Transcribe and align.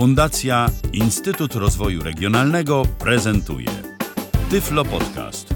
Fundacja 0.00 0.66
Instytut 0.92 1.54
Rozwoju 1.54 2.02
Regionalnego 2.02 2.82
prezentuje 2.98 3.68
Tyflo 4.50 4.84
Podcast. 4.84 5.54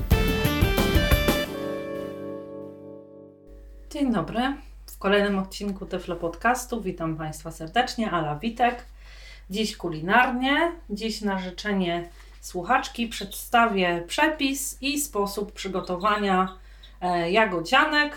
Dzień 3.90 4.12
dobry. 4.12 4.40
W 4.86 4.98
kolejnym 4.98 5.38
odcinku 5.38 5.86
Tyflo 5.86 6.16
Podcastu 6.16 6.80
witam 6.80 7.16
Państwa 7.16 7.50
serdecznie. 7.50 8.10
Ala 8.10 8.36
Witek. 8.38 8.84
Dziś 9.50 9.76
kulinarnie. 9.76 10.72
Dziś 10.90 11.20
na 11.20 11.38
życzenie 11.38 12.08
słuchaczki 12.40 13.08
przedstawię 13.08 14.04
przepis 14.06 14.78
i 14.80 15.00
sposób 15.00 15.52
przygotowania 15.52 16.58
e, 17.00 17.30
jagodzianek. 17.30 18.16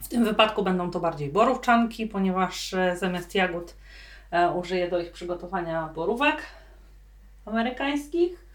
W 0.00 0.08
tym 0.08 0.24
wypadku 0.24 0.62
będą 0.62 0.90
to 0.90 1.00
bardziej 1.00 1.28
borówczanki, 1.28 2.06
ponieważ 2.06 2.74
e, 2.74 2.96
zamiast 2.96 3.34
jagód 3.34 3.74
użyję 4.54 4.90
do 4.90 5.00
ich 5.00 5.12
przygotowania 5.12 5.90
borówek 5.94 6.42
amerykańskich. 7.46 8.46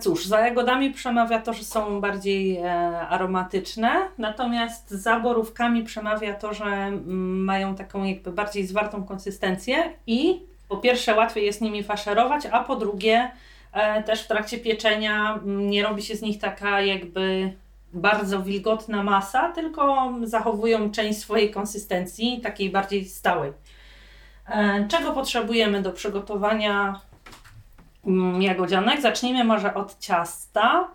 Cóż, 0.00 0.26
za 0.26 0.40
jagodami 0.40 0.90
przemawia 0.90 1.42
to, 1.42 1.52
że 1.52 1.64
są 1.64 2.00
bardziej 2.00 2.64
aromatyczne, 3.08 4.08
natomiast 4.18 4.90
za 4.90 5.20
borówkami 5.20 5.82
przemawia 5.82 6.34
to, 6.34 6.54
że 6.54 6.64
mm, 6.64 7.44
mają 7.44 7.74
taką 7.74 8.04
jakby 8.04 8.32
bardziej 8.32 8.66
zwartą 8.66 9.04
konsystencję 9.04 9.92
i 10.06 10.40
po 10.68 10.76
pierwsze 10.76 11.14
łatwiej 11.14 11.46
jest 11.46 11.60
nimi 11.60 11.82
faszerować, 11.82 12.46
a 12.46 12.64
po 12.64 12.76
drugie 12.76 13.30
e, 13.72 14.02
też 14.02 14.22
w 14.22 14.28
trakcie 14.28 14.58
pieczenia 14.58 15.34
mm, 15.34 15.70
nie 15.70 15.82
robi 15.82 16.02
się 16.02 16.16
z 16.16 16.22
nich 16.22 16.38
taka 16.38 16.80
jakby 16.80 17.52
bardzo 17.92 18.42
wilgotna 18.42 19.02
masa, 19.02 19.52
tylko 19.52 20.12
zachowują 20.24 20.90
część 20.90 21.18
swojej 21.18 21.50
konsystencji, 21.50 22.40
takiej 22.40 22.70
bardziej 22.70 23.04
stałej. 23.04 23.52
E, 24.48 24.86
czego 24.88 25.12
potrzebujemy 25.12 25.82
do 25.82 25.92
przygotowania 25.92 27.00
mm, 28.06 28.42
jagodzianek? 28.42 29.00
Zacznijmy 29.00 29.44
może 29.44 29.74
od 29.74 29.98
ciasta. 29.98 30.88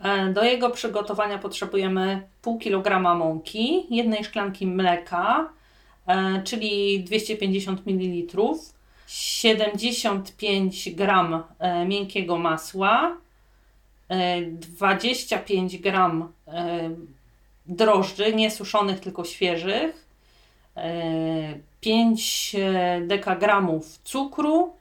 E, 0.00 0.28
do 0.28 0.44
jego 0.44 0.70
przygotowania 0.70 1.38
potrzebujemy 1.38 2.28
pół 2.42 2.58
kilograma 2.58 3.14
mąki, 3.14 3.86
jednej 3.90 4.24
szklanki 4.24 4.66
mleka, 4.66 5.48
czyli 6.44 7.04
250 7.04 7.86
ml, 7.86 8.44
75 9.12 10.94
gram 10.94 11.42
e, 11.58 11.84
miękkiego 11.84 12.38
masła, 12.38 13.16
25 14.50 15.74
e, 15.74 15.78
gram 15.78 16.32
e, 16.48 16.90
drożdży, 17.66 18.34
nie 18.34 18.50
suszonych, 18.50 19.00
tylko 19.00 19.24
świeżych, 19.24 20.06
5 21.82 22.56
dekagramów 23.00 23.98
cukru, 24.04 24.72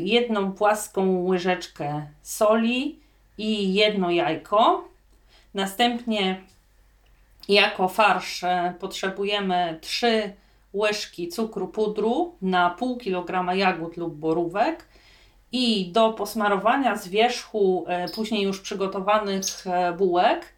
jedną 0.00 0.52
płaską 0.52 1.24
łyżeczkę 1.24 2.06
soli 2.22 2.98
i 3.38 3.74
jedno 3.74 4.10
jajko. 4.10 4.88
Następnie 5.54 6.40
jako 7.48 7.88
farsz 7.88 8.44
potrzebujemy 8.80 9.78
3 9.80 10.32
łyżki 10.74 11.28
cukru 11.28 11.68
pudru 11.68 12.34
na 12.42 12.70
pół 12.70 12.96
kilograma 12.96 13.54
jagód 13.54 13.96
lub 13.96 14.14
borówek 14.14 14.88
i 15.52 15.92
do 15.92 16.12
posmarowania 16.12 16.96
z 16.96 17.08
wierzchu 17.08 17.84
e, 17.88 18.08
później 18.08 18.42
już 18.42 18.60
przygotowanych 18.60 19.66
e, 19.66 19.92
bułek 19.92 20.52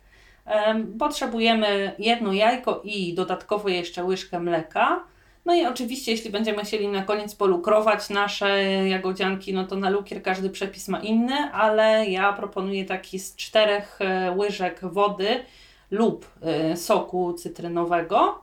potrzebujemy 0.98 1.94
jedno 1.98 2.32
jajko 2.32 2.80
i 2.84 3.14
dodatkowo 3.14 3.68
jeszcze 3.68 4.04
łyżkę 4.04 4.40
mleka. 4.40 5.04
No 5.44 5.54
i 5.54 5.66
oczywiście, 5.66 6.12
jeśli 6.12 6.30
będziemy 6.30 6.64
chcieli 6.64 6.88
na 6.88 7.02
koniec 7.02 7.34
polukrować 7.34 8.10
nasze 8.10 8.64
jagodzianki, 8.88 9.54
no 9.54 9.66
to 9.66 9.76
na 9.76 9.90
lukier 9.90 10.22
każdy 10.22 10.50
przepis 10.50 10.88
ma 10.88 11.00
inny, 11.00 11.34
ale 11.52 12.06
ja 12.06 12.32
proponuję 12.32 12.84
taki 12.84 13.18
z 13.18 13.36
czterech 13.36 13.98
e, 14.00 14.34
łyżek 14.36 14.80
wody 14.82 15.44
lub 15.90 16.26
soku 16.74 17.32
cytrynowego 17.32 18.42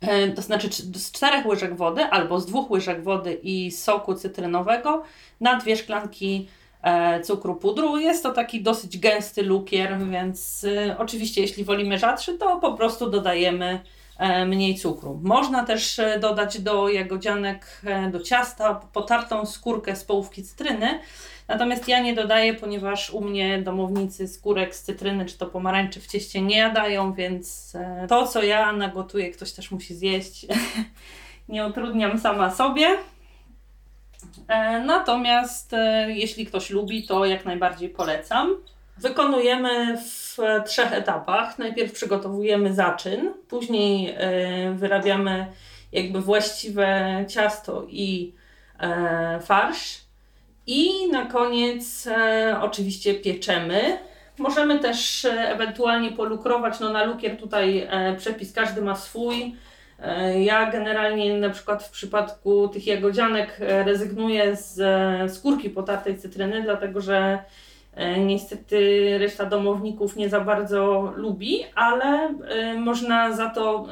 E, 0.00 0.28
to 0.28 0.42
znaczy 0.42 0.68
z 0.94 1.12
czterech 1.12 1.46
łyżek 1.46 1.76
wody 1.76 2.04
albo 2.04 2.40
z 2.40 2.46
dwóch 2.46 2.70
łyżek 2.70 3.02
wody 3.02 3.40
i 3.42 3.70
soku 3.70 4.14
cytrynowego 4.14 5.02
na 5.40 5.56
dwie 5.56 5.76
szklanki 5.76 6.48
e, 6.82 7.20
cukru 7.20 7.54
pudru. 7.54 7.98
Jest 7.98 8.22
to 8.22 8.32
taki 8.32 8.62
dosyć 8.62 8.98
gęsty 8.98 9.42
lukier, 9.42 9.98
więc 10.10 10.64
e, 10.64 10.98
oczywiście 10.98 11.40
jeśli 11.40 11.64
wolimy 11.64 11.98
rzadszy, 11.98 12.38
to 12.38 12.56
po 12.56 12.72
prostu 12.72 13.10
dodajemy 13.10 13.80
mniej 14.46 14.74
cukru. 14.78 15.20
Można 15.22 15.64
też 15.64 16.00
dodać 16.20 16.60
do 16.60 16.88
jagodzianek, 16.88 17.82
do 18.12 18.20
ciasta 18.20 18.74
potartą 18.74 19.46
skórkę 19.46 19.96
z 19.96 20.04
połówki 20.04 20.42
cytryny, 20.42 21.00
Natomiast 21.50 21.88
ja 21.88 22.00
nie 22.00 22.14
dodaję, 22.14 22.54
ponieważ 22.54 23.10
u 23.10 23.20
mnie 23.20 23.62
domownicy 23.62 24.28
skórek 24.28 24.74
z 24.74 24.82
cytryny 24.82 25.26
czy 25.26 25.38
to 25.38 25.46
pomarańczy 25.46 26.00
w 26.00 26.06
cieście 26.06 26.42
nie 26.42 26.56
jadają, 26.56 27.12
więc 27.12 27.74
e, 27.74 28.06
to, 28.08 28.26
co 28.26 28.42
ja 28.42 28.72
nagotuję, 28.72 29.30
ktoś 29.30 29.52
też 29.52 29.70
musi 29.70 29.94
zjeść. 29.94 30.46
nie 31.48 31.66
utrudniam 31.66 32.18
sama 32.18 32.50
sobie. 32.50 32.86
E, 34.48 34.80
natomiast 34.80 35.72
e, 35.72 36.06
jeśli 36.10 36.46
ktoś 36.46 36.70
lubi, 36.70 37.06
to 37.06 37.24
jak 37.24 37.44
najbardziej 37.44 37.88
polecam. 37.88 38.56
Wykonujemy 39.00 39.98
w 39.98 40.36
trzech 40.66 40.92
etapach. 40.92 41.58
Najpierw 41.58 41.92
przygotowujemy 41.92 42.74
zaczyn, 42.74 43.34
później 43.48 44.16
wyrabiamy 44.74 45.46
jakby 45.92 46.20
właściwe 46.20 47.24
ciasto 47.28 47.86
i 47.88 48.34
farsz. 49.42 50.00
I 50.66 51.08
na 51.12 51.26
koniec 51.26 52.06
e, 52.06 52.58
oczywiście 52.62 53.14
pieczemy. 53.14 53.98
Możemy 54.38 54.78
też 54.78 55.24
e, 55.24 55.32
ewentualnie 55.32 56.12
polukrować, 56.12 56.80
no 56.80 56.92
na 56.92 57.04
lukier 57.04 57.36
tutaj 57.36 57.86
e, 57.90 58.16
przepis 58.16 58.52
każdy 58.52 58.82
ma 58.82 58.96
swój. 58.96 59.56
E, 59.98 60.42
ja 60.42 60.70
generalnie 60.70 61.38
na 61.38 61.50
przykład 61.50 61.82
w 61.82 61.90
przypadku 61.90 62.68
tych 62.68 62.86
jagodzianek 62.86 63.56
e, 63.60 63.84
rezygnuję 63.84 64.56
z 64.56 64.80
e, 64.80 65.28
skórki 65.28 65.70
potartej 65.70 66.18
cytryny, 66.18 66.62
dlatego 66.62 67.00
że 67.00 67.38
niestety 68.18 69.18
reszta 69.18 69.46
domowników 69.46 70.16
nie 70.16 70.28
za 70.28 70.40
bardzo 70.40 71.12
lubi, 71.16 71.64
ale 71.74 72.34
można 72.76 73.32
za 73.32 73.50
to 73.50 73.86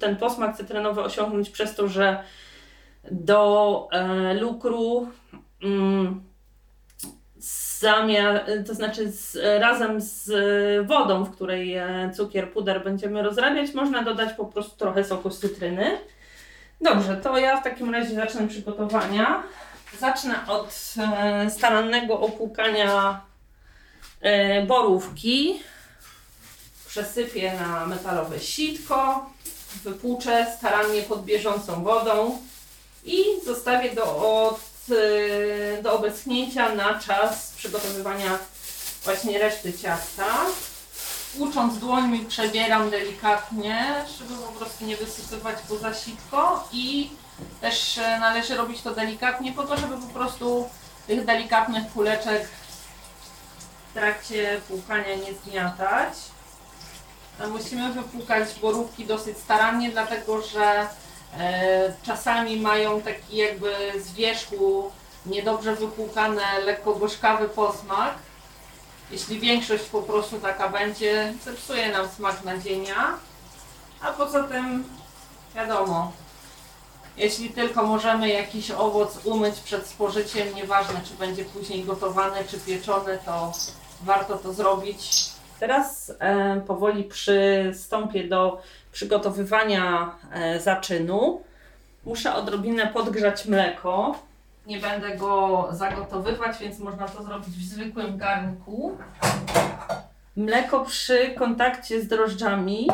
ten 0.00 0.16
posmak 0.16 0.56
cytrynowy 0.56 1.02
osiągnąć 1.02 1.50
przez 1.50 1.74
to, 1.74 1.88
że 1.88 2.22
do 3.10 3.88
lukru 4.40 5.08
mm, 5.62 6.20
zamia, 7.78 8.40
to 8.66 8.74
znaczy 8.74 9.12
z, 9.12 9.38
razem 9.60 10.00
z 10.00 10.30
wodą, 10.86 11.24
w 11.24 11.30
której 11.30 11.74
e, 11.74 12.10
cukier, 12.16 12.52
puder 12.52 12.84
będziemy 12.84 13.22
rozrabiać, 13.22 13.74
można 13.74 14.02
dodać 14.02 14.32
po 14.32 14.44
prostu 14.44 14.76
trochę 14.76 15.04
soku 15.04 15.30
z 15.30 15.40
cytryny. 15.40 15.98
Dobrze, 16.80 17.16
to 17.16 17.38
ja 17.38 17.60
w 17.60 17.64
takim 17.64 17.94
razie 17.94 18.14
zacznę 18.14 18.48
przygotowania. 18.48 19.42
Zacznę 19.98 20.34
od 20.48 20.94
e, 20.98 21.50
starannego 21.50 22.20
opłukania 22.20 23.10
e, 23.10 23.27
borówki. 24.66 25.62
Przesypię 26.88 27.52
na 27.52 27.86
metalowe 27.86 28.40
sitko, 28.40 29.30
wypłuczę 29.84 30.54
starannie 30.58 31.02
pod 31.02 31.24
bieżącą 31.24 31.84
wodą 31.84 32.38
i 33.04 33.24
zostawię 33.44 33.94
do 33.94 34.16
od 34.16 34.68
Y, 34.90 35.82
do 35.82 35.92
obeschnięcia 35.92 36.74
na 36.74 36.98
czas 36.98 37.52
przygotowywania 37.56 38.38
właśnie 39.04 39.38
reszty 39.38 39.72
ciasta. 39.72 40.26
Ucząc 41.38 41.78
dłońmi 41.78 42.24
przebieram 42.24 42.90
delikatnie, 42.90 44.04
żeby 44.18 44.34
po 44.34 44.52
prostu 44.52 44.84
nie 44.84 44.96
wysypywać 44.96 45.56
poza 45.68 45.94
sitko 45.94 46.68
i 46.72 47.10
też 47.60 47.98
e, 47.98 48.18
należy 48.18 48.56
robić 48.56 48.82
to 48.82 48.94
delikatnie 48.94 49.52
po 49.52 49.62
to, 49.62 49.76
żeby 49.76 49.96
po 49.96 50.06
prostu 50.14 50.68
tych 51.06 51.24
delikatnych 51.24 51.92
kuleczek 51.92 52.48
trakcie 53.98 54.60
płukania 54.68 55.14
nie 55.14 55.34
zgniatać. 55.34 56.14
Musimy 57.50 57.92
wypłukać 57.92 58.58
borówki 58.60 59.06
dosyć 59.06 59.38
starannie, 59.38 59.90
dlatego 59.90 60.42
że 60.42 60.88
E, 61.36 61.92
czasami 62.02 62.60
mają 62.60 63.02
taki 63.02 63.36
jakby 63.36 63.74
z 64.00 64.12
wierzchu 64.12 64.90
niedobrze 65.26 65.76
wypłukane, 65.76 66.60
lekko 66.64 66.94
gorzkawy 66.94 67.48
posmak. 67.48 68.14
Jeśli 69.10 69.40
większość 69.40 69.84
po 69.84 70.02
prostu 70.02 70.38
taka 70.40 70.68
będzie, 70.68 71.34
zepsuje 71.44 71.92
nam 71.92 72.08
smak 72.08 72.44
nadzienia. 72.44 73.18
A 74.00 74.12
poza 74.12 74.42
tym, 74.42 74.84
wiadomo, 75.54 76.12
jeśli 77.16 77.50
tylko 77.50 77.82
możemy 77.82 78.28
jakiś 78.28 78.70
owoc 78.70 79.18
umyć 79.24 79.60
przed 79.60 79.86
spożyciem, 79.86 80.54
nieważne 80.54 81.00
czy 81.08 81.14
będzie 81.14 81.44
później 81.44 81.84
gotowany 81.84 82.44
czy 82.50 82.58
pieczony, 82.58 83.18
to 83.24 83.52
warto 84.02 84.36
to 84.36 84.52
zrobić. 84.52 85.28
Teraz 85.60 86.12
e, 86.18 86.60
powoli 86.66 87.04
przystąpię 87.04 88.28
do 88.28 88.62
przygotowywania 88.92 90.16
e, 90.32 90.60
zaczynu. 90.60 91.42
Muszę 92.04 92.34
odrobinę 92.34 92.86
podgrzać 92.86 93.46
mleko. 93.46 94.18
Nie 94.66 94.78
będę 94.78 95.16
go 95.16 95.68
zagotowywać, 95.72 96.58
więc 96.58 96.78
można 96.78 97.08
to 97.08 97.22
zrobić 97.22 97.54
w 97.54 97.64
zwykłym 97.64 98.18
garnku. 98.18 98.98
Mleko 100.36 100.84
przy 100.84 101.34
kontakcie 101.38 102.02
z 102.02 102.08
drożdżami 102.08 102.88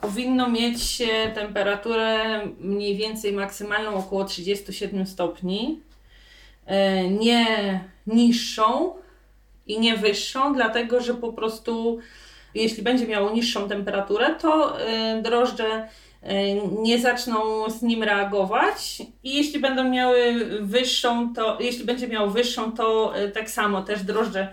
powinno 0.00 0.48
mieć 0.48 1.02
temperaturę 1.34 2.40
mniej 2.58 2.96
więcej 2.96 3.32
maksymalną 3.32 3.94
około 3.94 4.24
37 4.24 5.06
stopni. 5.06 5.80
E, 6.66 7.08
nie 7.08 7.80
niższą 8.06 8.94
i 9.66 9.80
nie 9.80 9.96
wyższą, 9.96 10.54
dlatego 10.54 11.00
że 11.00 11.14
po 11.14 11.32
prostu 11.32 11.98
jeśli 12.54 12.82
będzie 12.82 13.06
miało 13.06 13.30
niższą 13.30 13.68
temperaturę, 13.68 14.34
to 14.40 14.80
e, 14.80 15.22
drożdże 15.22 15.88
e, 16.22 16.54
nie 16.82 16.98
zaczną 16.98 17.70
z 17.70 17.82
nim 17.82 18.02
reagować 18.02 19.00
i 19.22 19.36
jeśli 19.36 19.60
będą 19.60 19.84
miały 19.84 20.34
wyższą, 20.60 21.34
to 21.34 21.58
jeśli 21.60 21.84
będzie 21.84 22.08
miało 22.08 22.30
wyższą, 22.30 22.72
to 22.72 23.12
tak 23.34 23.50
samo 23.50 23.82
też 23.82 24.02
drożdże 24.02 24.48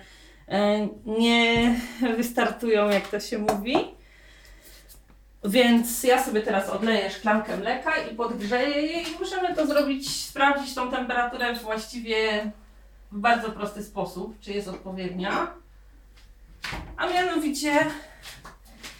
nie 1.05 1.75
wystartują, 2.17 2.89
jak 2.89 3.07
to 3.07 3.19
się 3.19 3.37
mówi. 3.37 3.75
Więc 5.43 6.03
ja 6.03 6.23
sobie 6.23 6.41
teraz 6.41 6.69
odleję 6.69 7.09
szklankę 7.09 7.57
mleka 7.57 7.91
i 8.11 8.15
podgrzeję 8.15 8.81
je 8.81 9.01
i 9.01 9.19
możemy 9.19 9.55
to 9.55 9.67
zrobić, 9.67 10.25
sprawdzić 10.25 10.75
tą 10.75 10.91
temperaturę 10.91 11.53
właściwie 11.53 12.51
w 13.11 13.19
bardzo 13.19 13.49
prosty 13.49 13.83
sposób, 13.83 14.39
czy 14.41 14.51
jest 14.51 14.67
odpowiednia. 14.67 15.47
A 16.97 17.07
mianowicie 17.07 17.71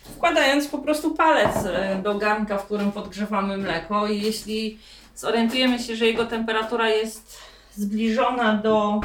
wkładając 0.04 0.68
po 0.68 0.78
prostu 0.78 1.16
palec 1.16 1.66
e, 1.66 2.02
do 2.04 2.16
garnka, 2.16 2.58
w 2.58 2.66
którym 2.66 2.92
podgrzewamy 2.92 3.58
mleko 3.58 4.08
i 4.08 4.22
jeśli 4.22 4.80
zorientujemy 5.16 5.80
się, 5.80 5.96
że 5.96 6.06
jego 6.06 6.26
temperatura 6.26 6.90
jest 6.90 7.38
zbliżona 7.76 8.54
do 8.54 9.02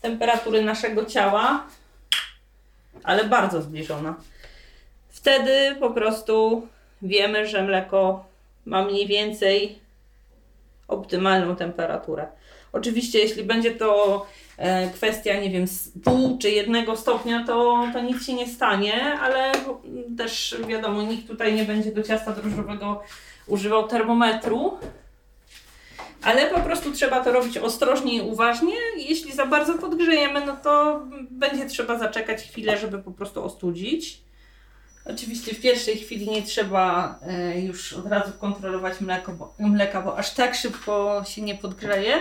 temperatury 0.00 0.62
naszego 0.62 1.04
ciała, 1.04 1.66
ale 3.04 3.24
bardzo 3.24 3.62
zbliżona, 3.62 4.14
Wtedy 5.20 5.76
po 5.80 5.90
prostu 5.90 6.66
wiemy, 7.02 7.46
że 7.46 7.62
mleko 7.62 8.24
ma 8.64 8.84
mniej 8.84 9.06
więcej 9.06 9.78
optymalną 10.88 11.56
temperaturę. 11.56 12.26
Oczywiście, 12.72 13.18
jeśli 13.18 13.44
będzie 13.44 13.70
to 13.70 14.26
e, 14.56 14.90
kwestia, 14.90 15.40
nie 15.40 15.50
wiem, 15.50 15.64
pół 16.04 16.38
czy 16.38 16.50
jednego 16.50 16.96
stopnia, 16.96 17.44
to, 17.46 17.86
to 17.92 18.00
nic 18.00 18.26
się 18.26 18.34
nie 18.34 18.48
stanie, 18.48 19.18
ale 19.20 19.52
też 20.18 20.56
wiadomo, 20.68 21.02
nikt 21.02 21.28
tutaj 21.28 21.54
nie 21.54 21.64
będzie 21.64 21.92
do 21.92 22.02
ciasta 22.02 22.32
drożdżowego 22.32 23.02
używał 23.46 23.88
termometru. 23.88 24.78
Ale 26.22 26.46
po 26.46 26.60
prostu 26.60 26.92
trzeba 26.92 27.24
to 27.24 27.32
robić 27.32 27.58
ostrożnie 27.58 28.16
i 28.16 28.20
uważnie. 28.20 28.74
Jeśli 28.96 29.32
za 29.32 29.46
bardzo 29.46 29.78
podgrzejemy, 29.78 30.46
no 30.46 30.56
to 30.56 31.02
będzie 31.30 31.66
trzeba 31.66 31.98
zaczekać 31.98 32.42
chwilę, 32.42 32.78
żeby 32.78 32.98
po 32.98 33.10
prostu 33.10 33.44
ostudzić. 33.44 34.20
Oczywiście 35.04 35.54
w 35.54 35.60
pierwszej 35.60 35.96
chwili 35.96 36.30
nie 36.30 36.42
trzeba 36.42 37.18
e, 37.22 37.60
już 37.60 37.92
od 37.92 38.06
razu 38.06 38.32
kontrolować 38.40 39.00
mleko, 39.00 39.32
bo, 39.32 39.54
mleka, 39.58 40.02
bo 40.02 40.18
aż 40.18 40.34
tak 40.34 40.54
szybko 40.54 41.24
się 41.26 41.42
nie 41.42 41.54
podgrzeje, 41.54 42.20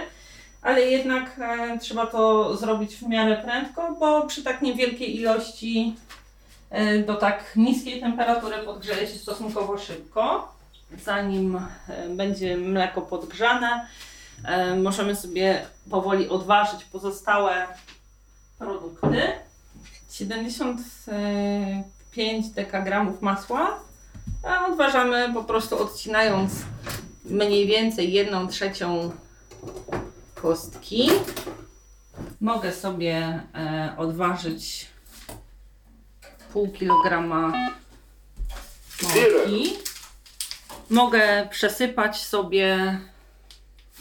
ale 0.61 0.81
jednak 0.81 1.39
e, 1.39 1.79
trzeba 1.79 2.05
to 2.05 2.55
zrobić 2.57 2.95
w 2.95 3.07
miarę 3.07 3.41
prędko, 3.43 3.95
bo 3.99 4.27
przy 4.27 4.43
tak 4.43 4.61
niewielkiej 4.61 5.15
ilości 5.15 5.95
e, 6.69 6.99
do 6.99 7.15
tak 7.15 7.55
niskiej 7.55 8.01
temperatury 8.01 8.57
podgrzeje 8.57 9.07
się 9.07 9.19
stosunkowo 9.19 9.77
szybko. 9.77 10.53
Zanim 11.03 11.59
będzie 12.09 12.57
mleko 12.57 13.01
podgrzane, 13.01 13.87
możemy 14.77 15.15
sobie 15.15 15.65
powoli 15.89 16.29
odważyć 16.29 16.83
pozostałe 16.83 17.67
produkty. 18.59 19.21
70 20.11 20.81
5 22.11 22.49
dekagramów 22.49 23.21
masła, 23.21 23.79
a 24.43 24.67
odważamy 24.67 25.33
po 25.33 25.43
prostu 25.43 25.83
odcinając 25.83 26.51
mniej 27.25 27.67
więcej 27.67 28.13
1 28.13 28.47
trzecią 28.47 29.11
kostki. 30.41 31.09
Mogę 32.41 32.73
sobie 32.73 33.41
e, 33.55 33.93
odważyć 33.97 34.87
pół 36.53 36.71
kilograma 36.71 37.53
mąki. 39.03 39.73
Mogę 40.89 41.47
przesypać 41.51 42.17
sobie 42.21 42.99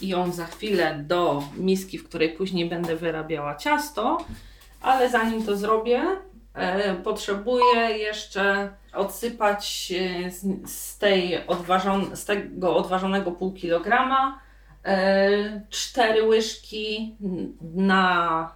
ją 0.01 0.31
za 0.31 0.45
chwilę 0.45 1.03
do 1.07 1.43
miski, 1.57 1.97
w 1.97 2.09
której 2.09 2.29
później 2.29 2.69
będę 2.69 2.95
wyrabiała 2.95 3.55
ciasto, 3.55 4.25
ale 4.81 5.09
zanim 5.09 5.45
to 5.45 5.57
zrobię, 5.57 6.17
E, 6.53 6.95
potrzebuję 6.95 7.97
jeszcze 7.97 8.69
odsypać 8.93 9.93
e, 9.95 10.31
z, 10.31 10.69
z, 10.71 10.97
tej 10.97 11.47
odważon, 11.47 12.15
z 12.15 12.25
tego 12.25 12.75
odważonego 12.75 13.31
pół 13.31 13.53
kilograma 13.53 14.39
cztery 15.69 16.23
łyżki 16.23 17.15
na 17.61 18.53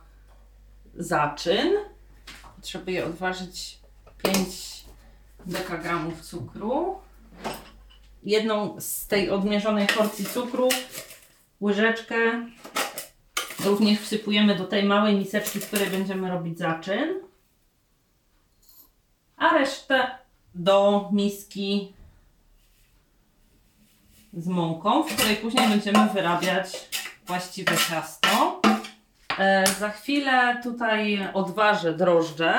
zaczyn. 0.95 1.73
Potrzebuję 2.55 3.05
odważyć 3.05 3.79
5 4.17 4.83
dekagramów 5.45 6.21
cukru. 6.21 6.95
Jedną 8.23 8.81
z 8.81 9.07
tej 9.07 9.29
odmierzonej 9.29 9.87
porcji 9.87 10.25
cukru, 10.25 10.69
łyżeczkę 11.61 12.15
również 13.65 13.99
wsypujemy 13.99 14.55
do 14.55 14.65
tej 14.65 14.83
małej 14.83 15.15
miseczki, 15.15 15.59
w 15.59 15.67
której 15.67 15.89
będziemy 15.89 16.29
robić 16.29 16.57
zaczyn 16.57 17.23
a 19.43 19.57
resztę 19.57 20.17
do 20.55 21.09
miski 21.13 21.93
z 24.37 24.47
mąką, 24.47 25.03
w 25.03 25.15
której 25.15 25.35
później 25.35 25.67
będziemy 25.67 26.09
wyrabiać 26.09 26.89
właściwe 27.27 27.77
ciasto. 27.89 28.61
E, 29.37 29.67
za 29.79 29.89
chwilę 29.89 30.59
tutaj 30.63 31.27
odważę 31.33 31.93
drożdże, 31.93 32.53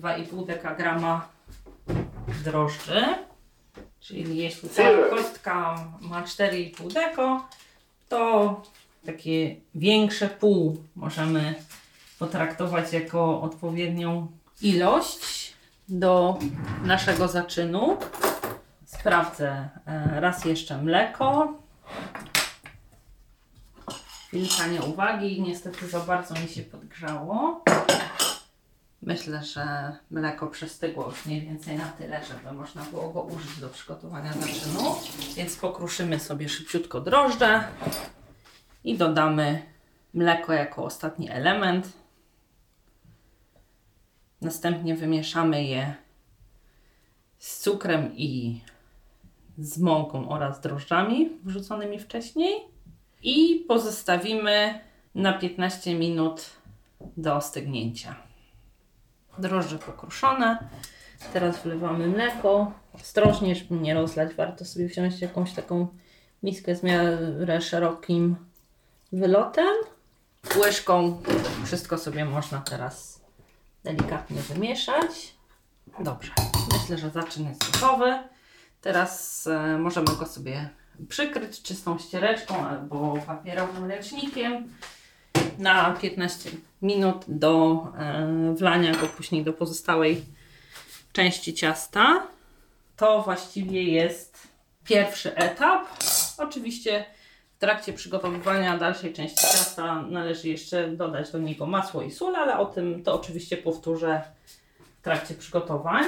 2,5 0.00 0.46
dekagrama 0.46 1.28
drożdży, 2.44 3.04
czyli 4.00 4.36
jeśli 4.36 4.68
cała 4.68 5.08
kostka 5.10 5.84
ma 6.00 6.22
4,5 6.22 6.92
deko, 6.92 7.48
to 8.08 8.62
takie 9.06 9.56
większe 9.74 10.28
pół 10.28 10.76
możemy 10.96 11.54
potraktować 12.18 12.92
jako 12.92 13.40
odpowiednią 13.40 14.26
ilość 14.62 15.52
do 15.88 16.38
naszego 16.84 17.28
zaczynu. 17.28 17.96
Sprawdzę 19.00 19.68
e, 19.86 20.20
raz 20.20 20.44
jeszcze 20.44 20.78
mleko. 20.78 21.54
Chwilka 24.26 24.84
uwagi, 24.86 25.42
niestety 25.42 25.88
za 25.88 26.00
bardzo 26.00 26.34
mi 26.34 26.48
się 26.48 26.62
podgrzało. 26.62 27.64
Myślę, 29.02 29.44
że 29.44 29.96
mleko 30.10 30.46
przestygło 30.46 31.06
już 31.06 31.26
mniej 31.26 31.40
więcej 31.40 31.78
na 31.78 31.88
tyle, 31.88 32.24
żeby 32.24 32.52
można 32.52 32.82
było 32.82 33.10
go 33.10 33.22
użyć 33.22 33.60
do 33.60 33.68
przygotowania 33.68 34.32
zaczynu. 34.32 34.94
Więc 35.36 35.56
pokruszymy 35.56 36.20
sobie 36.20 36.48
szybciutko 36.48 37.00
drożdże 37.00 37.64
i 38.84 38.98
dodamy 38.98 39.62
mleko 40.14 40.52
jako 40.52 40.84
ostatni 40.84 41.30
element. 41.30 41.92
Następnie 44.40 44.94
wymieszamy 44.94 45.64
je 45.64 45.94
z 47.38 47.60
cukrem 47.60 48.16
i 48.16 48.60
z 49.58 49.78
mąką 49.78 50.28
oraz 50.28 50.60
drożdżami 50.60 51.30
wrzuconymi 51.44 51.98
wcześniej 51.98 52.52
i 53.22 53.64
pozostawimy 53.68 54.80
na 55.14 55.32
15 55.32 55.94
minut 55.94 56.50
do 57.16 57.36
ostygnięcia. 57.36 58.16
Drożdże 59.38 59.78
pokruszone. 59.78 60.68
Teraz 61.32 61.62
wlewamy 61.62 62.08
mleko. 62.08 62.72
Ostrożnie, 62.92 63.54
żeby 63.54 63.74
nie 63.74 63.94
rozlać, 63.94 64.34
warto 64.34 64.64
sobie 64.64 64.88
wziąć 64.88 65.20
jakąś 65.20 65.52
taką 65.52 65.86
miskę 66.42 66.76
z 66.76 66.82
miarę 66.82 67.60
szerokim 67.60 68.36
wylotem. 69.12 69.74
Łyżką 70.56 71.22
wszystko 71.64 71.98
sobie 71.98 72.24
można 72.24 72.60
teraz 72.60 73.20
delikatnie 73.84 74.40
wymieszać. 74.40 75.34
Dobrze, 76.00 76.32
myślę, 76.72 76.98
że 76.98 77.10
zaczyn 77.10 77.48
jest 77.48 77.72
gotowy. 77.72 78.18
Teraz 78.80 79.46
e, 79.46 79.78
możemy 79.78 80.06
go 80.06 80.26
sobie 80.26 80.68
przykryć 81.08 81.62
czystą 81.62 81.98
ściereczką 81.98 82.66
albo 82.66 83.18
papierowym 83.26 83.84
ręcznikiem 83.84 84.68
na 85.58 85.90
15 86.00 86.50
minut 86.82 87.24
do 87.28 87.86
e, 87.98 88.54
wlania 88.54 88.92
go 88.92 89.06
później 89.06 89.44
do 89.44 89.52
pozostałej 89.52 90.24
części 91.12 91.54
ciasta. 91.54 92.26
To 92.96 93.22
właściwie 93.22 93.82
jest 93.82 94.48
pierwszy 94.84 95.36
etap. 95.36 95.82
Oczywiście 96.38 97.04
w 97.56 97.60
trakcie 97.60 97.92
przygotowywania 97.92 98.78
dalszej 98.78 99.12
części 99.12 99.36
ciasta 99.36 100.02
należy 100.02 100.48
jeszcze 100.48 100.88
dodać 100.88 101.30
do 101.32 101.38
niego 101.38 101.66
masło 101.66 102.02
i 102.02 102.10
sól, 102.10 102.36
ale 102.36 102.58
o 102.58 102.66
tym 102.66 103.02
to 103.02 103.14
oczywiście 103.14 103.56
powtórzę 103.56 104.22
w 105.00 105.02
trakcie 105.02 105.34
przygotowań. 105.34 106.04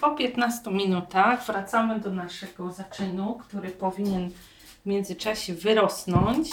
Po 0.00 0.10
15 0.10 0.70
minutach 0.70 1.46
wracamy 1.46 2.00
do 2.00 2.10
naszego 2.10 2.72
zaczynu, 2.72 3.34
który 3.34 3.68
powinien 3.68 4.30
w 4.82 4.86
międzyczasie 4.86 5.54
wyrosnąć. 5.54 6.50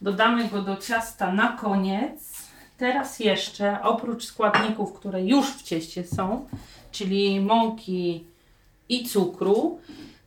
Dodamy 0.00 0.48
go 0.48 0.62
do 0.62 0.76
ciasta 0.76 1.32
na 1.32 1.48
koniec. 1.48 2.44
Teraz 2.78 3.20
jeszcze 3.20 3.82
oprócz 3.82 4.24
składników, 4.24 4.92
które 4.92 5.24
już 5.24 5.46
w 5.46 5.62
cieście 5.62 6.04
są, 6.06 6.46
czyli 6.92 7.40
mąki 7.40 8.24
i 8.88 9.08
cukru, 9.08 9.80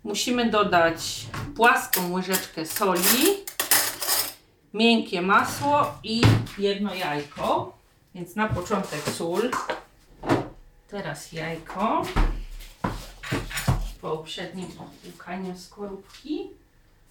musimy 0.04 0.50
dodać 0.50 1.26
płaską 1.56 2.14
łyżeczkę 2.14 2.66
soli, 2.66 3.44
miękkie 4.74 5.22
masło 5.22 5.86
i 6.04 6.22
jedno 6.58 6.96
jajko. 6.96 7.78
Więc 8.16 8.36
na 8.36 8.48
początek 8.48 9.02
sól, 9.02 9.52
teraz 10.88 11.32
jajko 11.32 12.06
po 14.02 14.14
uprzednim 14.14 14.68
opłukaniu 14.80 15.58
skorupki. 15.58 16.50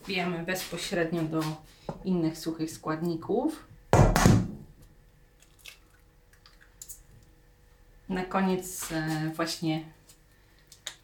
Wbijamy 0.03 0.45
bezpośrednio 0.45 1.23
do 1.23 1.43
innych 2.05 2.39
suchych 2.39 2.71
składników. 2.71 3.67
Na 8.09 8.25
koniec 8.25 8.93
e, 8.93 9.31
właśnie 9.35 9.85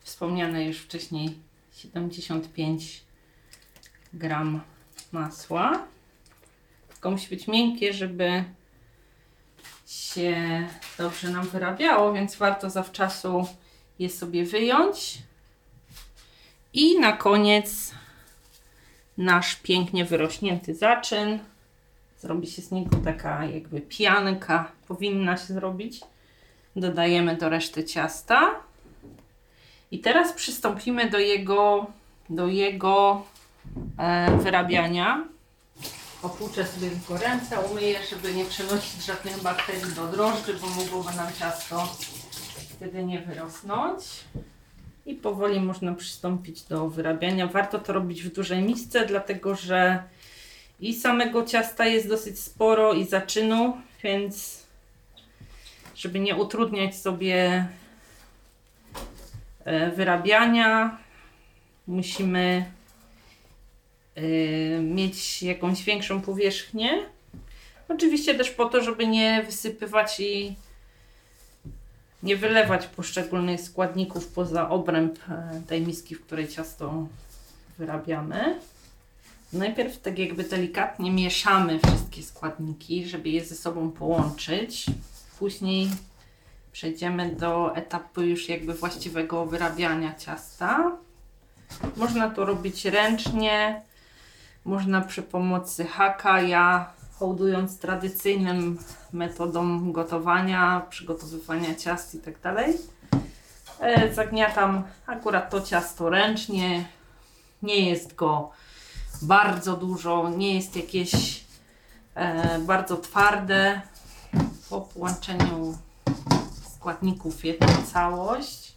wspomniane 0.01 0.65
już 0.65 0.79
wcześniej 0.79 1.39
75 1.73 3.05
gram 4.13 4.61
masła. 5.13 5.87
Tylko 6.89 7.11
musi 7.11 7.29
być 7.29 7.49
miękkie, 7.49 7.93
żeby 7.93 8.45
się 9.93 10.69
dobrze 10.99 11.31
nam 11.31 11.49
wyrabiało, 11.49 12.13
więc 12.13 12.37
warto 12.37 12.71
zawczasu 12.71 13.47
je 13.99 14.11
sobie 14.11 14.45
wyjąć. 14.45 15.19
I 16.73 16.99
na 16.99 17.13
koniec 17.13 17.95
nasz 19.19 19.57
pięknie 19.57 20.05
wyrośnięty 20.05 20.75
zaczyn. 20.75 21.39
Zrobi 22.19 22.47
się 22.47 22.63
z 22.63 22.71
niego 22.71 22.97
taka 23.05 23.45
jakby 23.45 23.81
pianka, 23.81 24.73
powinna 24.89 25.37
się 25.37 25.55
zrobić. 25.55 26.01
Dodajemy 26.77 27.37
do 27.37 27.49
reszty 27.49 27.85
ciasta. 27.85 28.51
I 29.91 29.99
teraz 29.99 30.33
przystąpimy 30.33 31.11
do 31.11 31.19
jego, 31.19 31.87
do 32.31 32.47
jego 32.47 33.27
e, 33.99 34.37
wyrabiania. 34.39 35.25
Opłuczę 36.23 36.67
sobie 36.67 36.91
tylko 36.91 37.17
ręce, 37.17 37.61
umyję, 37.61 37.99
żeby 38.11 38.35
nie 38.35 38.45
przenosić 38.45 39.05
żadnych 39.05 39.43
bakterii 39.43 39.95
do 39.97 40.07
drożdży, 40.07 40.55
bo 40.55 40.67
mogłoby 40.67 41.17
nam 41.17 41.33
ciasto 41.39 41.97
wtedy 42.77 43.05
nie 43.05 43.21
wyrosnąć. 43.21 44.05
I 45.07 45.15
powoli 45.15 45.61
można 45.61 45.95
przystąpić 45.95 46.63
do 46.63 46.89
wyrabiania. 46.89 47.47
Warto 47.47 47.79
to 47.79 47.93
robić 47.93 48.23
w 48.23 48.35
dużej 48.35 48.63
misce, 48.63 49.07
dlatego 49.07 49.55
że 49.55 50.03
i 50.81 50.95
samego 50.95 51.45
ciasta 51.45 51.87
jest 51.87 52.09
dosyć 52.09 52.41
sporo 52.41 52.93
i 52.93 53.07
zaczynu, 53.07 53.77
więc 54.03 54.63
żeby 55.95 56.21
nie 56.21 56.37
utrudniać 56.37 56.97
sobie 56.97 57.67
e, 59.65 59.91
wyrabiania, 59.91 60.99
musimy 61.87 62.65
mieć 64.81 65.43
jakąś 65.43 65.83
większą 65.83 66.21
powierzchnię. 66.21 66.91
Oczywiście 67.89 68.35
też 68.35 68.51
po 68.51 68.67
to, 68.67 68.83
żeby 68.83 69.07
nie 69.07 69.43
wysypywać 69.43 70.21
i 70.21 70.55
nie 72.23 72.37
wylewać 72.37 72.87
poszczególnych 72.87 73.61
składników 73.61 74.29
poza 74.29 74.71
obręb 74.71 75.19
e, 75.29 75.63
tej 75.67 75.81
miski, 75.81 76.15
w 76.15 76.25
której 76.25 76.49
ciasto 76.49 77.07
wyrabiamy. 77.79 78.61
Najpierw 79.53 80.01
tak 80.01 80.19
jakby 80.19 80.45
delikatnie 80.45 81.11
mieszamy 81.11 81.81
wszystkie 81.87 82.23
składniki, 82.23 83.07
żeby 83.09 83.29
je 83.29 83.45
ze 83.45 83.55
sobą 83.55 83.91
połączyć. 83.91 84.87
Później 85.39 85.89
przejdziemy 86.73 87.37
do 87.37 87.77
etapu 87.77 88.23
już 88.23 88.49
jakby 88.49 88.75
właściwego 88.75 89.47
wyrabiania 89.47 90.15
ciasta. 90.15 90.97
Można 91.97 92.31
to 92.31 92.45
robić 92.45 92.85
ręcznie, 92.85 93.83
można 94.65 95.01
przy 95.01 95.23
pomocy 95.23 95.85
haka. 95.85 96.41
Ja 96.41 96.93
hołdując 97.19 97.79
tradycyjnym 97.79 98.79
metodom 99.13 99.93
gotowania, 99.93 100.87
przygotowywania 100.91 101.75
ciast 101.75 102.15
i 102.15 102.19
tak 102.19 102.41
dalej. 102.41 102.75
E, 103.81 104.15
zagniatam 104.15 104.83
akurat 105.07 105.51
to 105.51 105.61
ciasto 105.61 106.11
ręcznie. 106.11 106.85
Nie 107.63 107.91
jest 107.91 108.15
go 108.15 108.51
bardzo 109.23 109.77
dużo, 109.77 110.31
nie 110.31 110.55
jest 110.55 110.77
jakieś 110.77 111.45
e, 112.15 112.59
bardzo 112.59 112.97
twarde. 112.97 113.81
Po 114.71 114.81
połączeniu 114.81 115.79
składników 116.75 117.45
jedną 117.45 117.69
całość 117.93 118.77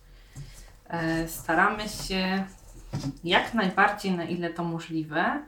e, 0.87 1.27
staramy 1.27 1.89
się 1.89 2.45
jak 3.23 3.53
najbardziej, 3.53 4.11
na 4.11 4.23
ile 4.23 4.49
to 4.49 4.63
możliwe, 4.63 5.43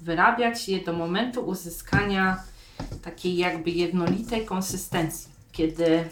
wyrabiać 0.00 0.68
je 0.68 0.80
do 0.80 0.92
momentu 0.92 1.40
uzyskania 1.40 2.42
takiej 3.02 3.36
jakby 3.36 3.70
jednolitej 3.70 4.44
konsystencji, 4.44 5.32
kiedy 5.52 6.04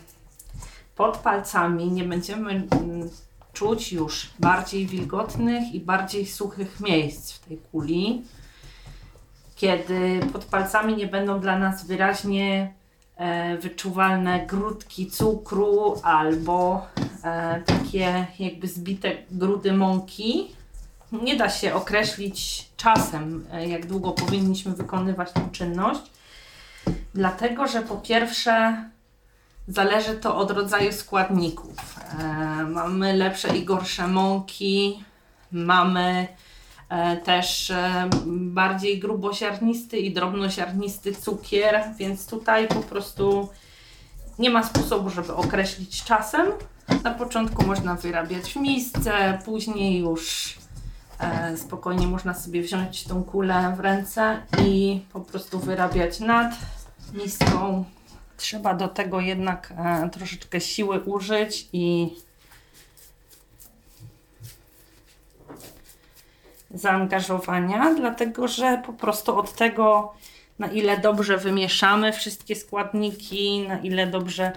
pod 0.96 1.16
palcami 1.16 1.92
nie 1.92 2.04
będziemy 2.04 2.50
mm, 2.50 3.10
czuć 3.52 3.92
już 3.92 4.30
bardziej 4.38 4.86
wilgotnych 4.86 5.74
i 5.74 5.80
bardziej 5.80 6.26
suchych 6.26 6.80
miejsc 6.80 7.32
w 7.32 7.46
tej 7.46 7.58
kuli, 7.58 8.22
kiedy 9.56 10.20
pod 10.32 10.44
palcami 10.44 10.96
nie 10.96 11.06
będą 11.06 11.40
dla 11.40 11.58
nas 11.58 11.86
wyraźnie 11.86 12.72
e, 13.16 13.56
wyczuwalne 13.58 14.46
grudki 14.46 15.06
cukru 15.10 16.00
albo 16.02 16.86
e, 17.24 17.60
takie 17.60 18.26
jakby 18.38 18.68
zbite 18.68 19.16
grudy 19.30 19.72
mąki, 19.72 20.48
nie 21.12 21.36
da 21.36 21.50
się 21.50 21.74
określić 21.74 22.68
czasem, 22.76 23.46
e, 23.52 23.68
jak 23.68 23.86
długo 23.86 24.12
powinniśmy 24.12 24.72
wykonywać 24.72 25.32
tę 25.32 25.48
czynność, 25.52 26.02
dlatego 27.14 27.66
że 27.66 27.82
po 27.82 27.96
pierwsze 27.96 28.84
zależy 29.68 30.14
to 30.14 30.36
od 30.36 30.50
rodzaju 30.50 30.92
składników. 30.92 31.96
E, 32.18 32.24
mamy 32.64 33.12
lepsze 33.12 33.56
i 33.56 33.64
gorsze 33.64 34.08
mąki, 34.08 35.04
mamy 35.52 36.26
e, 36.88 37.16
też 37.16 37.72
bardziej 38.26 38.98
gruboziarnisty 38.98 39.98
i 39.98 40.12
drobnoziarnisty 40.12 41.14
cukier, 41.14 41.84
więc 41.96 42.26
tutaj 42.26 42.68
po 42.68 42.82
prostu 42.82 43.48
nie 44.38 44.50
ma 44.50 44.62
sposobu, 44.62 45.10
żeby 45.10 45.34
określić 45.34 46.04
czasem. 46.04 46.46
Na 47.04 47.10
początku 47.10 47.66
można 47.66 47.94
wyrabiać 47.94 48.52
w 48.52 48.56
misce, 48.56 49.38
później 49.44 49.98
już 49.98 50.54
spokojnie 51.56 52.06
można 52.06 52.34
sobie 52.34 52.62
wziąć 52.62 53.04
tą 53.04 53.24
kulę 53.24 53.74
w 53.76 53.80
ręce 53.80 54.42
i 54.64 55.00
po 55.12 55.20
prostu 55.20 55.58
wyrabiać 55.58 56.20
nad 56.20 56.52
miską. 57.12 57.84
Trzeba 58.36 58.74
do 58.74 58.88
tego 58.88 59.20
jednak 59.20 59.72
e, 59.76 60.10
troszeczkę 60.10 60.60
siły 60.60 61.00
użyć 61.00 61.68
i 61.72 62.16
zaangażowania, 66.74 67.94
dlatego 67.94 68.48
że 68.48 68.82
po 68.86 68.92
prostu 68.92 69.38
od 69.38 69.52
tego, 69.52 70.14
na 70.58 70.66
ile 70.66 70.98
dobrze 70.98 71.36
wymieszamy 71.36 72.12
wszystkie 72.12 72.56
składniki, 72.56 73.68
na 73.68 73.78
ile 73.78 74.06
dobrze 74.06 74.52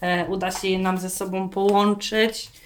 e, 0.00 0.26
uda 0.26 0.50
się 0.50 0.68
je 0.68 0.78
nam 0.78 0.98
ze 0.98 1.10
sobą 1.10 1.48
połączyć, 1.48 2.50
E, 2.50 2.63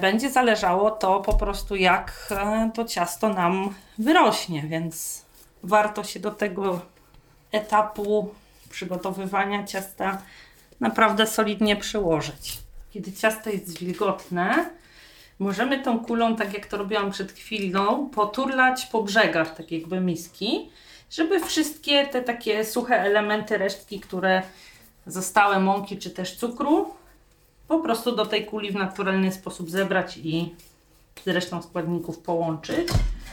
będzie 0.00 0.30
zależało 0.30 0.90
to 0.90 1.20
po 1.20 1.34
prostu, 1.34 1.76
jak 1.76 2.28
e, 2.30 2.70
to 2.74 2.84
ciasto 2.84 3.28
nam 3.28 3.74
wyrośnie, 3.98 4.62
więc 4.62 5.24
warto 5.62 6.04
się 6.04 6.20
do 6.20 6.30
tego 6.30 6.80
etapu 7.52 8.34
przygotowywania 8.70 9.64
ciasta 9.64 10.22
naprawdę 10.80 11.26
solidnie 11.26 11.76
przyłożyć. 11.76 12.58
Kiedy 12.90 13.12
ciasto 13.12 13.50
jest 13.50 13.78
wilgotne, 13.78 14.70
możemy 15.38 15.82
tą 15.82 16.04
kulą, 16.04 16.36
tak 16.36 16.54
jak 16.54 16.66
to 16.66 16.76
robiłam 16.76 17.10
przed 17.10 17.32
chwilą, 17.32 18.10
poturlać 18.10 18.86
po 18.86 19.02
brzegach, 19.02 19.56
tak 19.56 19.72
jakby 19.72 20.00
miski, 20.00 20.70
żeby 21.10 21.40
wszystkie 21.40 22.06
te 22.06 22.22
takie 22.22 22.64
suche 22.64 23.00
elementy, 23.00 23.58
resztki, 23.58 24.00
które 24.00 24.42
zostały 25.06 25.60
mąki 25.60 25.98
czy 25.98 26.10
też 26.10 26.36
cukru, 26.36 26.94
po 27.68 27.80
prostu 27.80 28.16
do 28.16 28.26
tej 28.26 28.46
kuli 28.46 28.70
w 28.70 28.74
naturalny 28.74 29.32
sposób 29.32 29.70
zebrać 29.70 30.16
i 30.16 30.54
z 31.24 31.28
resztą 31.28 31.62
składników 31.62 32.18
połączyć. 32.18 32.88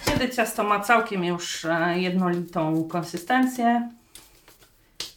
Kiedy 0.06 0.30
ciasto 0.30 0.64
ma 0.64 0.80
całkiem 0.80 1.24
już 1.24 1.66
e, 1.66 2.00
jednolitą 2.00 2.84
konsystencję, 2.84 3.90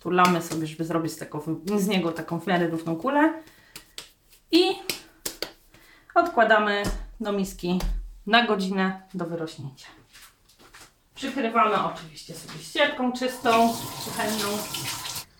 tulamy 0.02 0.42
sobie, 0.42 0.66
żeby 0.66 0.84
zrobić 0.84 1.12
z, 1.12 1.16
taką, 1.16 1.40
z 1.76 1.88
niego 1.88 2.12
taką 2.12 2.40
w 2.40 2.46
miarę 2.46 2.68
równą 2.68 2.96
kulę 2.96 3.32
i 4.50 4.64
odkładamy 6.14 6.82
do 7.20 7.32
miski 7.32 7.80
na 8.26 8.46
godzinę 8.46 9.02
do 9.14 9.26
wyrośnięcia. 9.26 9.86
Przykrywamy 11.14 11.84
oczywiście 11.84 12.34
sobie 12.34 12.58
ścierką 12.58 13.12
czystą, 13.12 13.74
kuchenną. 14.04 14.56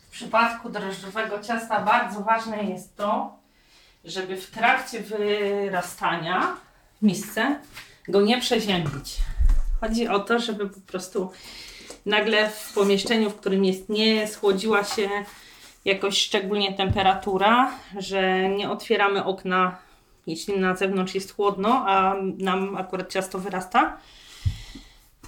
W 0.09 0.11
przypadku 0.11 0.69
drożdżowego 0.69 1.39
ciasta 1.39 1.81
bardzo 1.81 2.21
ważne 2.21 2.65
jest 2.65 2.97
to, 2.97 3.38
żeby 4.05 4.37
w 4.37 4.51
trakcie 4.51 5.01
wyrastania 5.01 6.57
w 6.99 7.03
misce 7.03 7.61
go 8.09 8.21
nie 8.21 8.41
przeziębić. 8.41 9.17
Chodzi 9.81 10.09
o 10.09 10.21
to, 10.21 10.39
żeby 10.39 10.69
po 10.69 10.81
prostu 10.81 11.31
nagle 12.07 12.51
w 12.51 12.73
pomieszczeniu, 12.75 13.31
w 13.31 13.37
którym 13.37 13.65
jest, 13.65 13.89
nie 13.89 14.29
schłodziła 14.29 14.85
się 14.85 15.09
jakoś 15.85 16.19
szczególnie 16.19 16.73
temperatura, 16.75 17.73
że 17.99 18.49
nie 18.49 18.71
otwieramy 18.71 19.25
okna, 19.25 19.79
jeśli 20.27 20.59
na 20.59 20.77
zewnątrz 20.77 21.15
jest 21.15 21.37
chłodno, 21.37 21.85
a 21.87 22.15
nam 22.39 22.77
akurat 22.77 23.13
ciasto 23.13 23.39
wyrasta. 23.39 23.99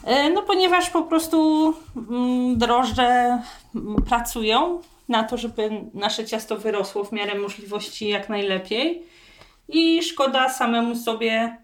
E, 0.04 0.30
no 0.30 0.42
ponieważ 0.42 0.90
po 0.90 1.02
prostu 1.02 1.74
mm, 1.96 2.58
drożdże 2.58 3.38
pracują 4.08 4.80
na 5.10 5.24
to, 5.24 5.36
żeby 5.36 5.70
nasze 5.94 6.24
ciasto 6.24 6.56
wyrosło 6.56 7.04
w 7.04 7.12
miarę 7.12 7.34
możliwości 7.34 8.08
jak 8.08 8.28
najlepiej 8.28 9.02
i 9.68 10.02
szkoda 10.02 10.48
samemu 10.48 10.96
sobie 10.96 11.56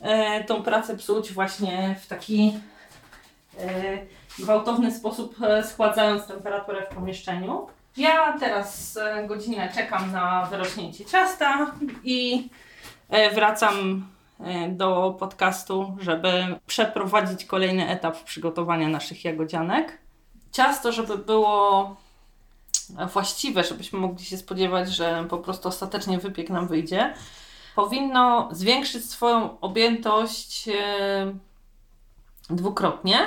e, 0.00 0.44
tą 0.44 0.62
pracę 0.62 0.96
psuć 0.96 1.32
właśnie 1.32 1.96
w 2.02 2.06
taki 2.06 2.54
e, 3.58 3.98
gwałtowny 4.38 4.92
sposób 4.92 5.36
schładzając 5.70 6.26
temperaturę 6.26 6.86
w 6.90 6.94
pomieszczeniu. 6.94 7.66
Ja 7.96 8.38
teraz 8.40 8.98
godzinę 9.28 9.72
czekam 9.74 10.12
na 10.12 10.46
wyrośnięcie 10.46 11.04
ciasta 11.04 11.72
i 12.04 12.48
wracam 13.34 14.04
E, 14.40 14.68
do 14.68 15.16
podcastu, 15.18 15.96
żeby 16.00 16.30
przeprowadzić 16.66 17.44
kolejny 17.44 17.88
etap 17.88 18.24
przygotowania 18.24 18.88
naszych 18.88 19.24
jagodzianek. 19.24 19.98
Ciasto, 20.52 20.92
żeby 20.92 21.18
było 21.18 21.96
właściwe, 23.12 23.64
żebyśmy 23.64 23.98
mogli 23.98 24.24
się 24.24 24.36
spodziewać, 24.36 24.88
że 24.88 25.26
po 25.30 25.38
prostu 25.38 25.68
ostatecznie 25.68 26.18
wypiek 26.18 26.50
nam 26.50 26.68
wyjdzie, 26.68 27.14
powinno 27.76 28.48
zwiększyć 28.52 29.10
swoją 29.10 29.60
objętość 29.60 30.68
e, 30.68 31.34
dwukrotnie 32.50 33.18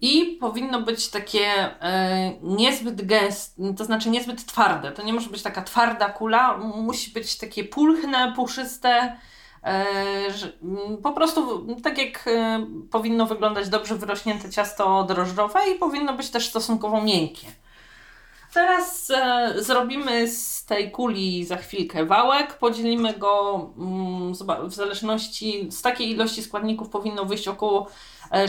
i 0.00 0.38
powinno 0.40 0.80
być 0.80 1.08
takie 1.08 1.46
e, 1.82 2.32
niezbyt 2.42 3.06
gęste, 3.06 3.74
to 3.74 3.84
znaczy 3.84 4.10
niezbyt 4.10 4.46
twarde. 4.46 4.92
To 4.92 5.02
nie 5.02 5.12
może 5.12 5.30
być 5.30 5.42
taka 5.42 5.62
twarda 5.62 6.08
kula, 6.08 6.56
musi 6.58 7.10
być 7.10 7.38
takie 7.38 7.64
pulchne, 7.64 8.32
puszyste, 8.36 9.16
E, 9.62 9.86
mm, 10.62 10.96
po 11.02 11.12
prostu 11.12 11.66
tak 11.82 11.98
jak 11.98 12.28
powinno 12.90 13.26
wyglądać 13.26 13.68
dobrze 13.68 13.96
wyrośnięte 13.96 14.50
ciasto 14.50 15.04
drożdżowe 15.04 15.60
i 15.70 15.78
powinno 15.78 16.12
być 16.12 16.30
też 16.30 16.48
stosunkowo 16.48 17.02
miękkie. 17.02 17.46
Teraz 18.54 19.10
e, 19.10 19.52
zrobimy 19.56 20.28
z 20.28 20.64
tej 20.64 20.90
kuli 20.90 21.44
za 21.44 21.56
chwilkę 21.56 22.04
wałek, 22.04 22.58
podzielimy 22.58 23.14
go 23.14 23.66
mm, 23.78 24.32
w 24.68 24.74
zależności 24.74 25.72
z 25.72 25.82
takiej 25.82 26.10
ilości 26.10 26.42
składników 26.42 26.88
powinno 26.88 27.24
wyjść 27.24 27.48
około 27.48 27.88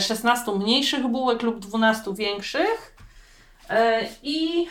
16 0.00 0.52
mniejszych 0.52 1.06
bułek 1.06 1.42
lub 1.42 1.58
12 1.58 2.14
większych. 2.14 2.96
I 4.22 4.66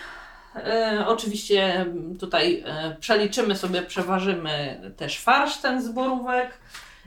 E, 0.55 1.05
oczywiście 1.07 1.85
tutaj 2.19 2.63
e, 2.65 2.95
przeliczymy 2.99 3.55
sobie, 3.55 3.81
przeważymy 3.81 4.81
też 4.97 5.19
farsz 5.19 5.57
ten 5.57 5.81
z 5.81 5.89
borówek. 5.89 6.57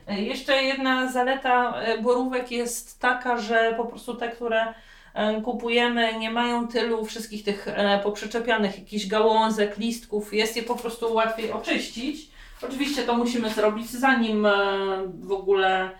E, 0.07 0.21
jeszcze 0.21 0.63
jedna 0.63 1.13
zaleta 1.13 1.75
borówek 2.03 2.51
jest 2.51 3.01
taka, 3.01 3.39
że 3.39 3.75
po 3.77 3.85
prostu 3.85 4.15
te, 4.15 4.29
które 4.29 4.75
kupujemy, 5.45 6.19
nie 6.19 6.31
mają 6.31 6.69
tylu 6.69 7.05
wszystkich 7.05 7.45
tych 7.45 7.67
poprzeczepianych 8.03 8.79
jakichś 8.79 9.07
gałązek, 9.07 9.79
listków, 9.79 10.35
jest 10.35 10.57
je 10.57 10.63
po 10.63 10.77
prostu 10.77 11.15
łatwiej 11.15 11.53
oczyścić. 11.53 12.31
Oczywiście 12.63 13.03
to 13.03 13.17
musimy 13.17 13.51
zrobić 13.51 13.91
zanim 13.91 14.47
w 15.21 15.33
ogóle 15.33 15.91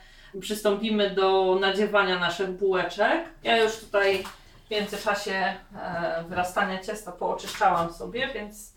przystąpimy 0.41 1.11
do 1.11 1.59
nadziewania 1.61 2.19
naszych 2.19 2.51
bułeczek. 2.51 3.25
Ja 3.43 3.57
już 3.63 3.77
tutaj 3.77 4.25
w 4.67 4.71
międzyczasie 4.71 5.33
e, 5.33 6.25
wyrastania 6.29 6.79
ciasta 6.79 7.13
pooczyszczałam 7.13 7.93
sobie, 7.93 8.29
więc 8.35 8.73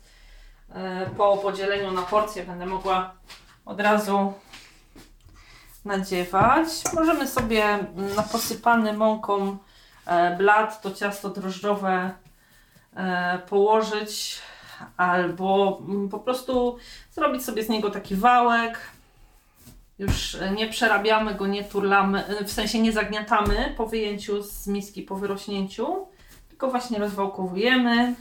e, 0.74 1.10
po 1.16 1.36
podzieleniu 1.36 1.90
na 1.90 2.02
porcje 2.02 2.44
będę 2.44 2.66
mogła 2.66 3.14
od 3.64 3.80
razu 3.80 4.32
nadziewać. 5.84 6.68
Możemy 6.94 7.28
sobie 7.28 7.78
na 8.16 8.22
posypany 8.22 8.92
mąką 8.92 9.50
e, 9.50 9.56
blat 10.38 10.82
to 10.82 10.90
ciasto 10.90 11.28
drożdżowe 11.28 12.10
położyć 13.48 14.38
albo 14.96 15.82
mm, 15.88 16.08
po 16.08 16.18
prostu 16.18 16.76
zrobić 17.12 17.44
sobie 17.44 17.64
z 17.64 17.68
niego 17.68 17.90
taki 17.90 18.14
wałek, 18.16 18.78
już 19.98 20.36
nie 20.56 20.68
przerabiamy 20.68 21.34
go, 21.34 21.46
nie 21.46 21.64
turlamy, 21.64 22.24
w 22.46 22.52
sensie 22.52 22.78
nie 22.78 22.92
zagniatamy 22.92 23.74
po 23.76 23.86
wyjęciu 23.86 24.42
z 24.42 24.66
miski, 24.66 25.02
po 25.02 25.16
wyrośnięciu, 25.16 26.06
tylko 26.48 26.70
właśnie 26.70 26.98
rozwałkowujemy 26.98 28.14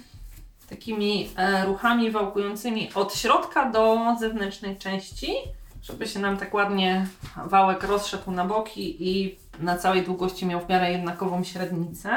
takimi 0.69 1.29
e, 1.35 1.65
ruchami 1.65 2.11
wałkującymi 2.11 2.93
od 2.93 3.15
środka 3.15 3.69
do 3.69 3.97
zewnętrznej 4.19 4.77
części, 4.77 5.33
żeby 5.81 6.07
się 6.07 6.19
nam 6.19 6.37
tak 6.37 6.53
ładnie 6.53 7.07
wałek 7.45 7.83
rozszedł 7.83 8.31
na 8.31 8.45
boki 8.45 9.09
i 9.09 9.37
na 9.59 9.77
całej 9.77 10.03
długości 10.03 10.45
miał 10.45 10.59
w 10.59 10.69
miarę 10.69 10.91
jednakową 10.91 11.43
średnicę. 11.43 12.09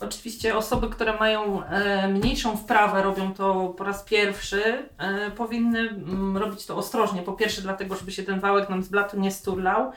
Oczywiście 0.00 0.56
osoby, 0.56 0.88
które 0.88 1.18
mają 1.18 1.64
e, 1.64 2.08
mniejszą 2.08 2.56
wprawę, 2.56 3.02
robią 3.02 3.34
to 3.34 3.74
po 3.78 3.84
raz 3.84 4.02
pierwszy, 4.02 4.62
e, 4.98 5.30
powinny 5.30 5.78
mm, 5.78 6.36
robić 6.36 6.66
to 6.66 6.76
ostrożnie. 6.76 7.22
Po 7.22 7.32
pierwsze, 7.32 7.62
dlatego, 7.62 7.96
żeby 7.96 8.12
się 8.12 8.22
ten 8.22 8.40
wałek 8.40 8.68
nam 8.68 8.82
z 8.82 8.88
blatu 8.88 9.20
nie 9.20 9.30
sturlał. 9.30 9.92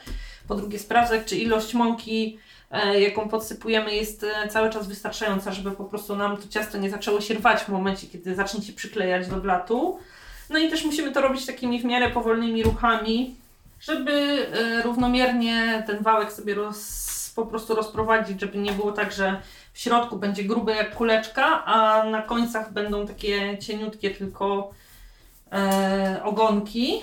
Po 0.48 0.56
drugie, 0.56 0.80
sprawdzać, 0.80 1.22
czy 1.26 1.36
ilość 1.36 1.74
mąki, 1.74 2.40
e, 2.72 3.02
jaką 3.02 3.30
podsypujemy, 3.30 3.96
jest 3.96 4.26
cały 4.50 4.70
czas 4.70 4.88
wystarczająca, 4.88 5.52
żeby 5.52 5.72
po 5.72 5.84
prostu 5.84 6.16
nam 6.16 6.38
to 6.38 6.48
ciasto 6.48 6.78
nie 6.78 6.90
zaczęło 6.90 7.22
się 7.22 7.34
rwać 7.34 7.62
w 7.62 7.70
momencie, 7.70 8.08
kiedy 8.08 8.36
zacznie 8.36 8.62
się 8.62 8.74
przyklejać 8.74 9.28
do 9.28 9.36
blatu. 9.36 10.00
No 10.50 10.60
i 10.60 10.70
też 10.70 10.86
musimy 10.86 11.12
to 11.12 11.22
robić 11.22 11.46
takimi 11.46 11.82
w 11.82 11.86
miarę 11.86 12.10
powolnymi 12.10 12.64
ruchami, 12.64 13.36
żeby 13.88 14.46
równomiernie 14.84 15.84
ten 15.88 16.04
wałek 16.04 16.32
sobie 16.34 16.54
roz, 16.54 17.32
po 17.36 17.46
prostu 17.46 17.76
rozprowadzić, 17.76 18.42
żeby 18.42 18.58
nie 18.58 18.72
było 18.72 18.92
tak, 18.92 19.12
że 19.12 19.42
w 19.74 19.80
środku 19.80 20.18
będzie 20.18 20.44
gruby 20.44 20.76
jak 20.76 20.96
kuleczka, 20.96 21.66
a 21.66 22.04
na 22.04 22.22
końcach 22.22 22.74
będą 22.74 23.08
takie 23.08 23.58
cieniutkie 23.58 24.12
tylko 24.12 24.72
e, 25.52 26.22
ogonki. 26.24 27.02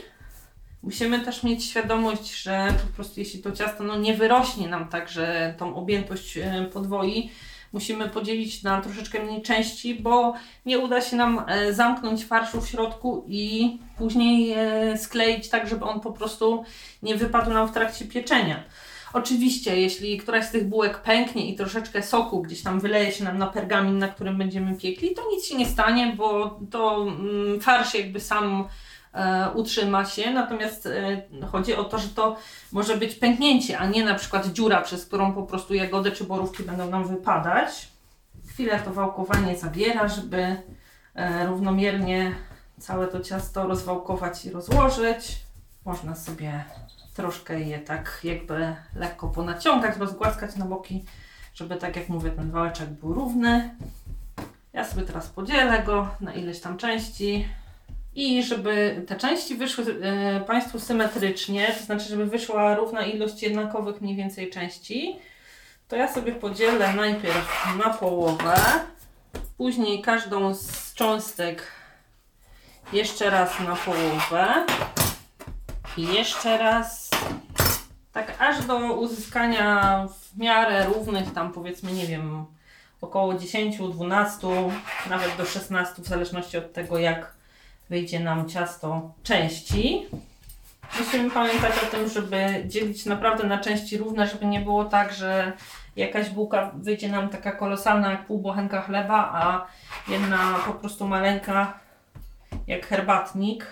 Musimy 0.82 1.20
też 1.20 1.42
mieć 1.42 1.64
świadomość, 1.64 2.42
że 2.42 2.68
po 2.86 2.94
prostu 2.94 3.20
jeśli 3.20 3.42
to 3.42 3.52
ciasto 3.52 3.84
no, 3.84 3.96
nie 3.96 4.14
wyrośnie 4.14 4.68
nam 4.68 4.88
tak, 4.88 5.08
że 5.08 5.54
tą 5.58 5.74
objętość 5.76 6.36
e, 6.36 6.68
podwoi, 6.72 7.30
musimy 7.72 8.08
podzielić 8.08 8.62
na 8.62 8.80
troszeczkę 8.80 9.24
mniej 9.24 9.42
części, 9.42 9.94
bo 9.94 10.34
nie 10.66 10.78
uda 10.78 11.00
się 11.00 11.16
nam 11.16 11.44
e, 11.48 11.72
zamknąć 11.72 12.24
farszu 12.24 12.60
w 12.60 12.68
środku 12.68 13.24
i 13.28 13.78
później 13.98 14.52
e, 14.52 14.98
skleić 14.98 15.48
tak, 15.48 15.68
żeby 15.68 15.84
on 15.84 16.00
po 16.00 16.12
prostu 16.12 16.64
nie 17.02 17.16
wypadł 17.16 17.50
nam 17.50 17.68
w 17.68 17.72
trakcie 17.72 18.04
pieczenia. 18.04 18.64
Oczywiście, 19.12 19.80
jeśli 19.80 20.18
któraś 20.18 20.44
z 20.44 20.50
tych 20.50 20.68
bułek 20.68 20.98
pęknie 20.98 21.50
i 21.50 21.56
troszeczkę 21.56 22.02
soku 22.02 22.42
gdzieś 22.42 22.62
tam 22.62 22.80
wyleje 22.80 23.12
się 23.12 23.24
nam 23.24 23.38
na 23.38 23.46
pergamin, 23.46 23.98
na 23.98 24.08
którym 24.08 24.38
będziemy 24.38 24.76
piekli, 24.76 25.14
to 25.14 25.22
nic 25.30 25.46
się 25.46 25.56
nie 25.56 25.66
stanie, 25.66 26.14
bo 26.16 26.60
to 26.70 27.02
mm, 27.02 27.60
farsz 27.60 27.94
jakby 27.94 28.20
sam 28.20 28.68
utrzyma 29.54 30.04
się. 30.04 30.30
Natomiast 30.30 30.86
e, 30.86 31.22
chodzi 31.52 31.74
o 31.74 31.84
to, 31.84 31.98
że 31.98 32.08
to 32.08 32.36
może 32.72 32.96
być 32.96 33.14
pęknięcie, 33.14 33.78
a 33.78 33.86
nie 33.86 34.04
na 34.04 34.14
przykład 34.14 34.46
dziura, 34.46 34.80
przez 34.80 35.06
którą 35.06 35.32
po 35.32 35.42
prostu 35.42 35.74
jagody 35.74 36.12
czy 36.12 36.24
borówki 36.24 36.62
będą 36.62 36.90
nam 36.90 37.08
wypadać. 37.08 37.88
Chwilę 38.48 38.80
to 38.84 38.92
wałkowanie 38.92 39.58
zabiera, 39.58 40.08
żeby 40.08 40.56
e, 41.14 41.46
równomiernie 41.46 42.34
całe 42.78 43.06
to 43.06 43.20
ciasto 43.20 43.66
rozwałkować 43.66 44.44
i 44.44 44.50
rozłożyć. 44.50 45.36
Można 45.84 46.14
sobie 46.14 46.64
troszkę 47.14 47.60
je 47.60 47.78
tak 47.78 48.20
jakby 48.24 48.76
lekko 48.96 49.28
ponaciągać, 49.28 49.96
rozgłaskać 49.96 50.56
na 50.56 50.64
boki, 50.64 51.04
żeby 51.54 51.76
tak 51.76 51.96
jak 51.96 52.08
mówię 52.08 52.30
ten 52.30 52.50
wałeczek 52.50 52.88
był 52.88 53.14
równy. 53.14 53.74
Ja 54.72 54.84
sobie 54.84 55.02
teraz 55.02 55.26
podzielę 55.26 55.82
go 55.82 56.08
na 56.20 56.34
ileś 56.34 56.60
tam 56.60 56.76
części. 56.78 57.48
I 58.14 58.42
żeby 58.42 59.04
te 59.08 59.16
części 59.16 59.54
wyszły 59.54 59.84
e, 60.02 60.40
Państwu 60.40 60.80
symetrycznie, 60.80 61.74
to 61.78 61.84
znaczy, 61.84 62.04
żeby 62.04 62.26
wyszła 62.26 62.74
równa 62.74 63.06
ilość 63.06 63.42
jednakowych 63.42 64.00
mniej 64.00 64.16
więcej 64.16 64.50
części, 64.50 65.18
to 65.88 65.96
ja 65.96 66.12
sobie 66.12 66.32
podzielę 66.32 66.92
najpierw 66.92 67.66
na 67.84 67.90
połowę, 67.90 68.54
później 69.56 70.02
każdą 70.02 70.54
z 70.54 70.94
cząstek 70.94 71.66
jeszcze 72.92 73.30
raz 73.30 73.60
na 73.60 73.76
połowę 73.76 74.66
i 75.96 76.14
jeszcze 76.14 76.58
raz 76.58 77.10
tak 78.12 78.34
aż 78.38 78.64
do 78.64 78.76
uzyskania 78.78 80.06
w 80.08 80.38
miarę 80.38 80.86
równych 80.86 81.32
tam 81.32 81.52
powiedzmy, 81.52 81.92
nie 81.92 82.06
wiem, 82.06 82.46
około 83.00 83.34
10, 83.34 83.76
12, 83.78 84.46
nawet 85.10 85.36
do 85.36 85.44
16 85.44 86.02
w 86.02 86.06
zależności 86.06 86.58
od 86.58 86.72
tego 86.72 86.98
jak 86.98 87.41
wyjdzie 87.90 88.20
nam 88.20 88.48
ciasto 88.48 89.12
części. 89.22 90.06
Musimy 90.98 91.30
pamiętać 91.30 91.72
o 91.82 91.86
tym, 91.86 92.08
żeby 92.08 92.64
dzielić 92.66 93.06
naprawdę 93.06 93.44
na 93.44 93.58
części 93.58 93.98
równe, 93.98 94.26
żeby 94.26 94.46
nie 94.46 94.60
było 94.60 94.84
tak, 94.84 95.12
że 95.12 95.52
jakaś 95.96 96.30
bułka 96.30 96.70
wyjdzie 96.74 97.08
nam 97.08 97.28
taka 97.28 97.52
kolosalna 97.52 98.10
jak 98.10 98.26
pół 98.26 98.38
bochenka 98.38 98.82
chleba, 98.82 99.30
a 99.34 99.66
jedna 100.10 100.54
po 100.66 100.72
prostu 100.72 101.08
maleńka 101.08 101.80
jak 102.66 102.86
herbatnik. 102.86 103.66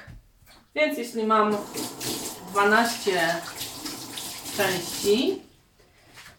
Więc 0.75 0.99
jeśli 0.99 1.27
mam 1.27 1.57
12 2.51 3.21
części, 4.57 5.43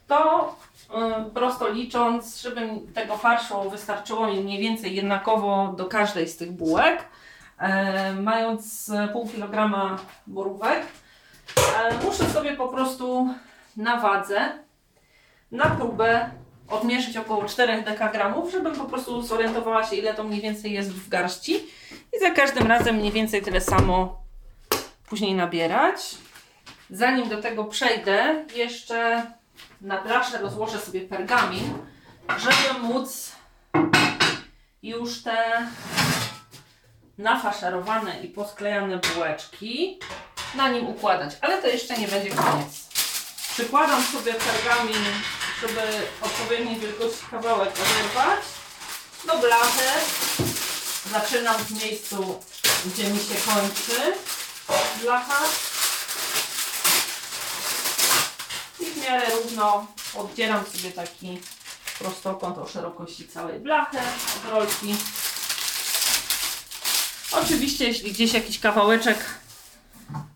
to 0.07 0.55
yy, 0.93 1.31
prosto 1.33 1.69
licząc, 1.69 2.41
żeby 2.41 2.69
tego 2.93 3.17
farszu 3.17 3.69
wystarczyło 3.69 4.27
mi 4.27 4.39
mniej 4.39 4.59
więcej 4.59 4.95
jednakowo 4.95 5.73
do 5.77 5.85
każdej 5.85 6.27
z 6.27 6.37
tych 6.37 6.51
bułek, 6.51 7.03
mając 8.21 8.91
pół 9.13 9.27
kilograma 9.27 9.99
borówek, 10.27 10.81
e, 11.77 12.05
muszę 12.05 12.29
sobie 12.29 12.55
po 12.55 12.67
prostu 12.67 13.33
na 13.77 13.99
wadze, 13.99 14.51
na 15.51 15.65
próbę 15.65 16.29
odmierzyć 16.67 17.17
około 17.17 17.45
4 17.45 17.81
dekagramów, 17.81 18.51
żebym 18.51 18.75
po 18.75 18.85
prostu 18.85 19.21
zorientowała 19.21 19.83
się, 19.83 19.95
ile 19.95 20.13
to 20.13 20.23
mniej 20.23 20.41
więcej 20.41 20.71
jest 20.71 20.91
w 20.91 21.09
garści 21.09 21.55
i 22.13 22.19
za 22.19 22.31
każdym 22.31 22.67
razem 22.67 22.95
mniej 22.95 23.11
więcej 23.11 23.41
tyle 23.41 23.61
samo 23.61 24.21
później 25.09 25.33
nabierać. 25.35 26.15
Zanim 26.89 27.29
do 27.29 27.41
tego 27.41 27.65
przejdę, 27.65 28.45
jeszcze 28.55 29.25
na 29.81 30.01
blasze 30.01 30.37
rozłożę 30.37 30.79
sobie 30.79 31.01
pergamin, 31.01 31.73
żeby 32.37 32.79
móc 32.79 33.35
już 34.83 35.23
te 35.23 35.67
nafaszerowane 37.21 38.21
i 38.23 38.27
posklejane 38.27 38.97
bułeczki 38.97 39.99
na 40.55 40.69
nim 40.69 40.87
układać. 40.87 41.31
Ale 41.41 41.61
to 41.61 41.67
jeszcze 41.67 41.97
nie 41.97 42.07
będzie 42.07 42.29
koniec. 42.29 42.87
Przykładam 43.53 44.03
sobie 44.03 44.33
pergamin, 44.33 45.05
żeby 45.61 45.81
odpowiedniej 46.21 46.79
wielkości 46.79 47.25
kawałek 47.31 47.69
oderwać 47.69 48.39
do 49.27 49.37
blachy. 49.37 49.89
Zaczynam 51.11 51.55
w 51.55 51.83
miejscu, 51.83 52.39
gdzie 52.85 53.03
mi 53.03 53.19
się 53.19 53.35
kończy 53.35 54.13
blacha. 55.01 55.39
I 58.79 58.85
w 58.85 58.97
miarę 59.03 59.25
równo 59.35 59.87
oddzielam 60.15 60.65
sobie 60.65 60.91
taki 60.91 61.41
prostokąt 61.99 62.57
o 62.57 62.67
szerokości 62.67 63.27
całej 63.27 63.59
blachy 63.59 63.97
od 63.97 64.51
rolki. 64.51 64.95
Oczywiście, 67.31 67.87
jeśli 67.87 68.11
gdzieś 68.11 68.33
jakiś 68.33 68.59
kawałeczek 68.59 69.17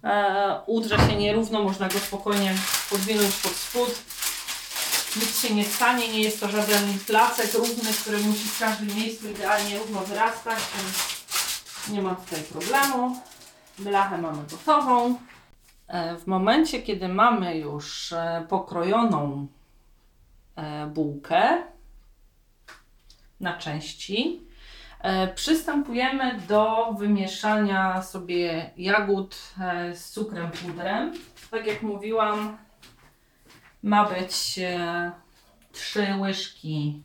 e, 0.04 0.62
udrze 0.66 0.98
się 0.98 1.16
nierówno, 1.16 1.64
można 1.64 1.88
go 1.88 2.00
spokojnie 2.00 2.56
podwinąć 2.90 3.36
pod 3.36 3.52
spód. 3.52 3.90
Nic 5.16 5.40
się 5.40 5.56
nie 5.56 5.66
stanie, 5.66 6.08
nie 6.08 6.20
jest 6.20 6.40
to 6.40 6.50
żaden 6.50 7.00
placek 7.08 7.54
równy, 7.54 7.94
który 8.02 8.18
musi 8.18 8.44
w 8.48 8.60
każdym 8.60 8.96
miejscu 8.96 9.30
idealnie 9.30 9.78
równo 9.78 10.02
wyrastać, 10.02 10.60
więc 10.78 11.16
nie 11.90 12.02
ma 12.02 12.16
tutaj 12.16 12.44
problemu. 12.44 13.22
Blachę 13.80 14.18
mamy 14.18 14.44
gotową. 14.52 15.18
E, 15.88 16.18
w 16.18 16.28
momencie, 16.28 16.82
kiedy 16.82 17.08
mamy 17.08 17.58
już 17.58 18.14
e, 18.14 18.46
pokrojoną 18.50 19.48
e, 20.56 20.88
bułkę 20.88 21.64
na 23.40 23.58
części, 23.58 24.42
przystępujemy 25.36 26.40
do 26.48 26.94
wymieszania 27.00 28.02
sobie 28.02 28.70
jagód 28.78 29.36
z 29.94 30.10
cukrem 30.10 30.52
pudrem. 30.52 31.14
Tak 31.52 31.68
jak 31.68 31.82
mówiłam, 31.82 32.58
ma 33.84 34.10
być 34.10 34.60
3 35.72 36.08
łyżki 36.20 37.04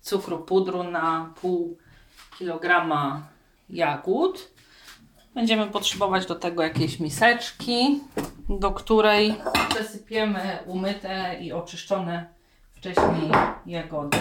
cukru 0.00 0.38
pudru 0.38 0.82
na 0.82 1.34
pół 1.40 1.78
kilograma 2.38 3.22
jagód. 3.70 4.50
Będziemy 5.34 5.66
potrzebować 5.66 6.26
do 6.26 6.34
tego 6.34 6.62
jakiejś 6.62 7.00
miseczki, 7.00 8.00
do 8.48 8.72
której 8.72 9.34
przesypiemy 9.68 10.58
umyte 10.66 11.36
i 11.40 11.52
oczyszczone 11.52 12.26
wcześniej 12.74 13.30
jagody. 13.66 14.18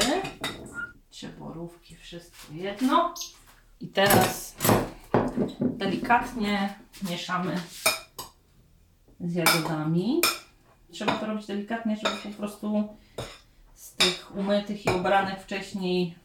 Cieborówki, 1.11 1.95
wszystko 1.95 2.53
jedno. 2.53 3.13
I 3.79 3.87
teraz 3.87 4.55
delikatnie 5.61 6.75
mieszamy 7.09 7.55
z 9.19 9.35
jagodami. 9.35 10.21
Trzeba 10.91 11.17
to 11.17 11.25
robić 11.25 11.45
delikatnie, 11.45 11.97
żeby 12.03 12.15
po 12.17 12.37
prostu 12.37 12.87
z 13.73 13.93
tych 13.93 14.37
umytych 14.37 14.85
i 14.85 14.89
obranych 14.89 15.39
wcześniej 15.39 16.15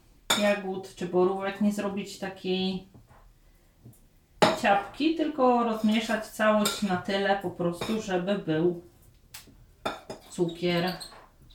jagód 0.40 0.94
czy 0.94 1.07
borówek 1.07 1.61
nie 1.61 1.73
zrobić 1.73 2.18
takiej 2.18 2.88
ciapki, 4.62 5.14
tylko 5.14 5.64
rozmieszać 5.64 6.27
całość 6.27 6.83
na 6.83 6.97
tyle 6.97 7.38
po 7.42 7.51
prostu, 7.51 8.03
żeby 8.03 8.38
był 8.38 8.83
cukier 10.31 10.92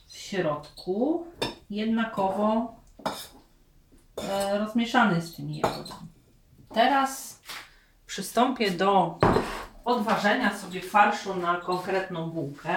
w 0.06 0.16
środku 0.16 1.26
jednakowo 1.70 2.79
rozmieszany 4.58 5.20
z 5.20 5.36
tymi 5.36 5.58
jagodami. 5.58 6.08
Teraz 6.74 7.40
przystąpię 8.06 8.70
do 8.70 9.18
odważenia 9.84 10.58
sobie 10.58 10.80
farszu 10.80 11.34
na 11.34 11.56
konkretną 11.56 12.30
bułkę. 12.30 12.76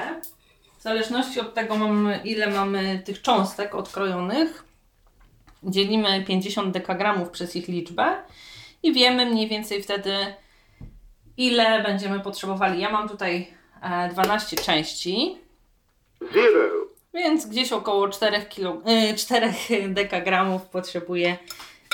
W 0.80 0.82
zależności 0.82 1.40
od 1.40 1.54
tego, 1.54 1.76
mamy, 1.76 2.22
ile 2.24 2.50
mamy 2.50 3.02
tych 3.06 3.22
cząstek 3.22 3.76
odkrojonych, 3.76 4.66
dzielimy 5.64 6.24
50 6.28 6.74
dekagramów 6.74 7.30
przez 7.30 7.56
ich 7.56 7.68
liczbę 7.68 8.16
i 8.84 8.94
wiemy 8.94 9.26
mniej 9.26 9.48
więcej 9.48 9.84
wtedy, 9.84 10.16
ile 11.38 11.84
będziemy 11.84 12.20
potrzebowali. 12.20 12.82
Ja 12.82 12.92
mam 12.92 13.10
tutaj 13.10 13.54
12 14.12 14.58
e, 14.58 14.64
części. 14.64 15.38
Zero. 16.34 16.83
Więc 17.14 17.46
gdzieś 17.46 17.72
około 17.72 18.10
4, 18.10 18.46
kilo, 18.46 18.82
4 19.18 19.54
dekagramów 19.90 20.62
potrzebuję 20.62 21.38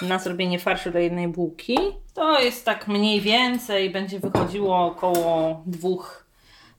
na 0.01 0.19
zrobienie 0.19 0.59
farszu 0.59 0.91
do 0.91 0.99
jednej 0.99 1.27
bułki. 1.27 1.77
To 2.13 2.39
jest 2.39 2.65
tak 2.65 2.87
mniej 2.87 3.21
więcej, 3.21 3.89
będzie 3.89 4.19
wychodziło 4.19 4.85
około 4.85 5.61
dwóch 5.65 6.25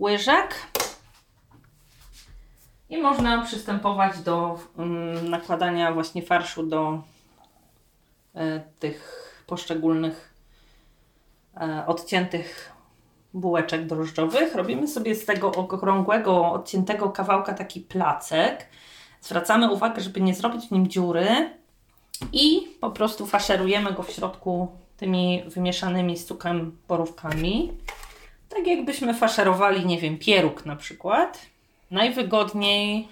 łyżek. 0.01 0.55
I 2.91 2.99
można 2.99 3.45
przystępować 3.45 4.19
do 4.19 4.59
um, 4.77 5.29
nakładania 5.31 5.93
właśnie 5.93 6.23
farszu 6.23 6.67
do 6.67 7.03
y, 8.37 8.41
tych 8.79 9.21
poszczególnych 9.47 10.35
e, 11.61 11.87
odciętych 11.87 12.73
bułeczek 13.35 13.87
drożdżowych. 13.87 14.55
Robimy 14.55 14.89
sobie 14.89 15.15
z 15.15 15.25
tego 15.25 15.53
okrągłego, 15.53 16.53
odciętego 16.53 17.11
kawałka 17.11 17.55
taki 17.55 17.81
placek. 17.81 18.67
Zwracamy 19.21 19.73
uwagę, 19.73 20.01
żeby 20.01 20.21
nie 20.21 20.35
zrobić 20.35 20.69
w 20.69 20.71
nim 20.71 20.89
dziury 20.89 21.51
i 22.33 22.69
po 22.81 22.91
prostu 22.91 23.27
faszerujemy 23.27 23.93
go 23.93 24.03
w 24.03 24.11
środku 24.11 24.69
tymi 24.97 25.43
wymieszanymi 25.47 26.19
z 26.19 26.27
cukrem 26.27 26.79
borówkami. 26.89 27.73
Tak 28.49 28.67
jakbyśmy 28.67 29.15
faszerowali, 29.15 29.87
nie 29.87 29.99
wiem, 29.99 30.19
pieróg 30.19 30.67
na 30.67 30.77
przykład. 30.77 31.47
Najwygodniej 31.91 33.09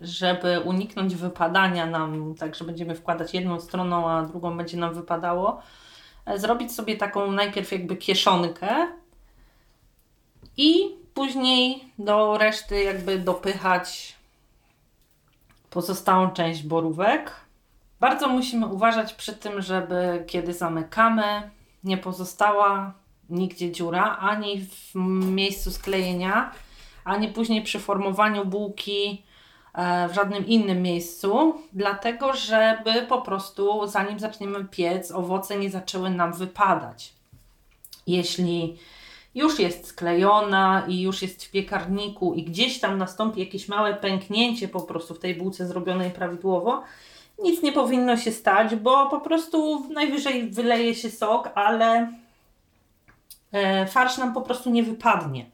żeby 0.00 0.60
uniknąć 0.60 1.14
wypadania 1.14 1.86
nam, 1.86 2.34
tak 2.38 2.54
że 2.54 2.64
będziemy 2.64 2.94
wkładać 2.94 3.34
jedną 3.34 3.60
stroną, 3.60 4.10
a 4.10 4.22
drugą 4.22 4.56
będzie 4.56 4.76
nam 4.76 4.94
wypadało, 4.94 5.62
e, 6.26 6.38
zrobić 6.38 6.72
sobie 6.72 6.96
taką 6.96 7.32
najpierw 7.32 7.72
jakby 7.72 7.96
kieszonkę 7.96 8.68
i 10.60 10.96
później 11.14 11.84
do 11.98 12.38
reszty 12.38 12.82
jakby 12.82 13.18
dopychać 13.18 14.14
pozostałą 15.70 16.30
część 16.30 16.62
borówek. 16.62 17.32
Bardzo 18.00 18.28
musimy 18.28 18.66
uważać 18.66 19.14
przy 19.14 19.32
tym, 19.32 19.62
żeby 19.62 20.24
kiedy 20.26 20.54
zamykamy 20.54 21.50
nie 21.84 21.96
pozostała 21.96 22.92
nigdzie 23.30 23.72
dziura, 23.72 24.18
ani 24.20 24.60
w 24.60 24.94
miejscu 25.34 25.70
sklejenia, 25.70 26.52
ani 27.04 27.28
później 27.28 27.62
przy 27.62 27.78
formowaniu 27.78 28.44
bułki 28.44 29.22
e, 29.74 30.08
w 30.08 30.14
żadnym 30.14 30.46
innym 30.46 30.82
miejscu, 30.82 31.54
dlatego 31.72 32.32
żeby 32.32 33.02
po 33.08 33.22
prostu 33.22 33.86
zanim 33.86 34.18
zaczniemy 34.18 34.64
piec, 34.64 35.10
owoce 35.10 35.58
nie 35.58 35.70
zaczęły 35.70 36.10
nam 36.10 36.32
wypadać. 36.32 37.12
Jeśli 38.06 38.78
już 39.34 39.58
jest 39.58 39.86
sklejona 39.86 40.84
i 40.88 41.00
już 41.00 41.22
jest 41.22 41.44
w 41.44 41.50
piekarniku 41.50 42.34
i 42.34 42.44
gdzieś 42.44 42.80
tam 42.80 42.98
nastąpi 42.98 43.40
jakieś 43.40 43.68
małe 43.68 43.94
pęknięcie 43.94 44.68
po 44.68 44.80
prostu 44.80 45.14
w 45.14 45.18
tej 45.18 45.34
bułce 45.34 45.66
zrobionej 45.66 46.10
prawidłowo, 46.10 46.82
nic 47.42 47.62
nie 47.62 47.72
powinno 47.72 48.16
się 48.16 48.32
stać, 48.32 48.76
bo 48.76 49.10
po 49.10 49.20
prostu 49.20 49.86
najwyżej 49.90 50.50
wyleje 50.50 50.94
się 50.94 51.10
sok, 51.10 51.50
ale 51.54 52.12
e, 53.52 53.86
farsz 53.86 54.18
nam 54.18 54.34
po 54.34 54.42
prostu 54.42 54.70
nie 54.70 54.82
wypadnie. 54.82 55.46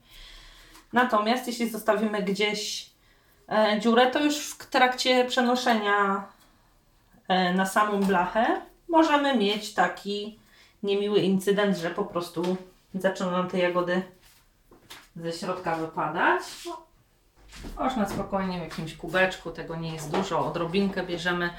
Natomiast 0.93 1.47
jeśli 1.47 1.69
zostawimy 1.69 2.23
gdzieś 2.23 2.91
e, 3.49 3.81
dziurę, 3.81 4.11
to 4.11 4.25
już 4.25 4.51
w 4.51 4.71
trakcie 4.71 5.25
przenoszenia 5.25 6.25
e, 7.29 7.55
na 7.55 7.67
samą 7.67 8.01
blachę 8.01 8.61
możemy 8.89 9.37
mieć 9.37 9.75
taki 9.75 10.39
niemiły 10.83 11.21
incydent, 11.21 11.77
że 11.77 11.91
po 11.91 12.05
prostu 12.05 12.57
zaczną 13.01 13.31
nam 13.31 13.49
te 13.49 13.59
jagody 13.59 14.03
ze 15.17 15.33
środka 15.33 15.77
wypadać. 15.77 16.43
Można 17.79 18.09
spokojnie 18.09 18.59
w 18.59 18.63
jakimś 18.63 18.97
kubeczku, 18.97 19.51
tego 19.51 19.77
nie 19.77 19.95
jest 19.95 20.11
dużo, 20.11 20.47
odrobinkę 20.47 21.07
bierzemy 21.07 21.51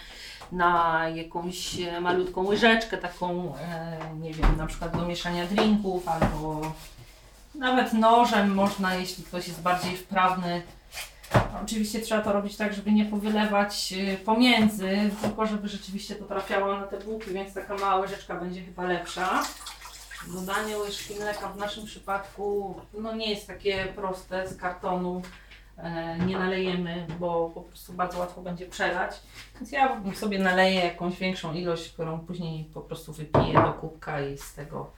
na 0.51 1.01
jakąś 1.09 1.77
malutką 2.01 2.45
łyżeczkę, 2.45 2.97
taką, 2.97 3.55
e, 3.55 3.97
nie 4.19 4.33
wiem, 4.33 4.57
na 4.57 4.65
przykład 4.65 4.97
do 4.97 5.05
mieszania 5.05 5.45
drinków, 5.45 6.07
albo 6.07 6.71
nawet 7.55 7.93
nożem 7.93 8.53
można, 8.53 8.95
jeśli 8.95 9.23
ktoś 9.23 9.47
jest 9.47 9.61
bardziej 9.61 9.97
wprawny. 9.97 10.61
Oczywiście 11.63 11.99
trzeba 11.99 12.21
to 12.21 12.33
robić 12.33 12.57
tak, 12.57 12.73
żeby 12.73 12.91
nie 12.91 13.05
powylewać 13.05 13.93
e, 13.93 14.17
pomiędzy, 14.17 15.11
tylko 15.21 15.45
żeby 15.45 15.67
rzeczywiście 15.67 16.15
to 16.15 16.25
trafiało 16.25 16.77
na 16.77 16.87
te 16.87 16.99
bułki, 16.99 17.31
więc 17.31 17.53
taka 17.53 17.75
mała 17.75 17.95
łyżeczka 17.95 18.35
będzie 18.35 18.61
chyba 18.61 18.83
lepsza. 18.83 19.43
Dodanie 20.33 20.77
łyżki 20.77 21.15
mleka 21.15 21.49
w 21.49 21.57
naszym 21.57 21.85
przypadku 21.85 22.75
no 22.93 23.15
nie 23.15 23.29
jest 23.29 23.47
takie 23.47 23.85
proste 23.85 24.47
z 24.47 24.57
kartonu. 24.57 25.21
E, 25.77 26.17
nie 26.19 26.39
nalejemy, 26.39 27.07
bo 27.19 27.49
po 27.49 27.61
prostu 27.61 27.93
bardzo 27.93 28.19
łatwo 28.19 28.41
będzie 28.41 28.65
przelać. 28.65 29.21
Więc 29.55 29.71
ja 29.71 30.01
sobie 30.15 30.39
naleję 30.39 30.85
jakąś 30.85 31.17
większą 31.17 31.53
ilość, 31.53 31.89
którą 31.89 32.19
później 32.19 32.63
po 32.73 32.81
prostu 32.81 33.13
wypiję 33.13 33.53
do 33.53 33.73
kubka 33.73 34.21
i 34.21 34.37
z 34.37 34.53
tego 34.53 34.91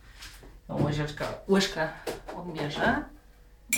tą 0.68 0.86
łyżeczkę, 0.86 1.26
łyżkę 1.50 1.90
odmierzę. 2.38 3.04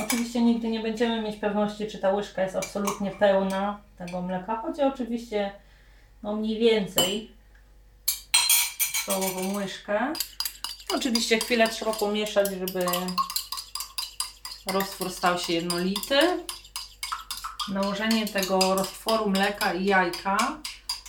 Oczywiście 0.05 0.41
nigdy 0.41 0.67
nie 0.67 0.79
będziemy 0.79 1.21
mieć 1.21 1.35
pewności, 1.35 1.87
czy 1.87 1.99
ta 1.99 2.11
łyżka 2.11 2.43
jest 2.43 2.55
absolutnie 2.55 3.11
pełna 3.11 3.79
tego 3.97 4.21
mleka. 4.21 4.61
Chodzi 4.61 4.81
oczywiście 4.81 5.51
no 6.23 6.35
mniej 6.35 6.59
więcej 6.59 7.31
stołową 8.93 9.53
łyżkę. 9.53 10.13
Oczywiście 10.95 11.39
chwilę 11.39 11.69
trzeba 11.69 11.93
pomieszać, 11.93 12.47
żeby 12.49 12.85
roztwór 14.65 15.11
stał 15.11 15.39
się 15.39 15.53
jednolity. 15.53 16.19
Nałożenie 17.69 18.27
tego 18.27 18.75
roztworu 18.75 19.29
mleka 19.29 19.73
i 19.73 19.85
jajka 19.85 20.59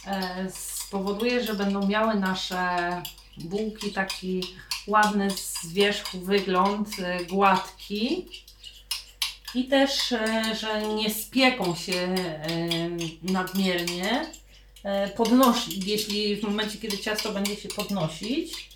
e, 0.07 0.47
spowoduje, 0.51 1.45
że 1.45 1.55
będą 1.55 1.87
miały 1.87 2.15
nasze 2.15 3.03
bułki 3.37 3.93
taki 3.93 4.43
ładny 4.87 5.31
z 5.31 5.73
wierzchu 5.73 6.21
wygląd, 6.21 6.89
e, 6.99 7.25
gładki 7.25 8.29
i 9.55 9.65
też, 9.69 10.13
e, 10.13 10.43
że 10.61 10.83
nie 10.83 11.11
spieką 11.11 11.75
się 11.75 12.15
nadmiernie. 13.23 14.27
Podnosi, 15.17 15.91
jeśli 15.91 16.37
w 16.37 16.43
momencie, 16.43 16.79
kiedy 16.79 16.99
ciasto 16.99 17.33
będzie 17.33 17.57
się 17.57 17.69
podnosić, 17.69 18.72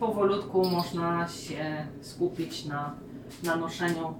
powolutku 0.00 0.68
można 0.70 1.28
się 1.28 1.86
skupić 2.00 2.64
na 2.64 2.94
nanoszeniu 3.42 4.14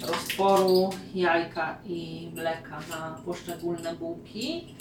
roztworu 0.00 0.90
jajka 1.14 1.78
i 1.84 2.30
mleka 2.34 2.78
na 2.90 3.10
poszczególne 3.24 3.94
bułki. 3.94 4.74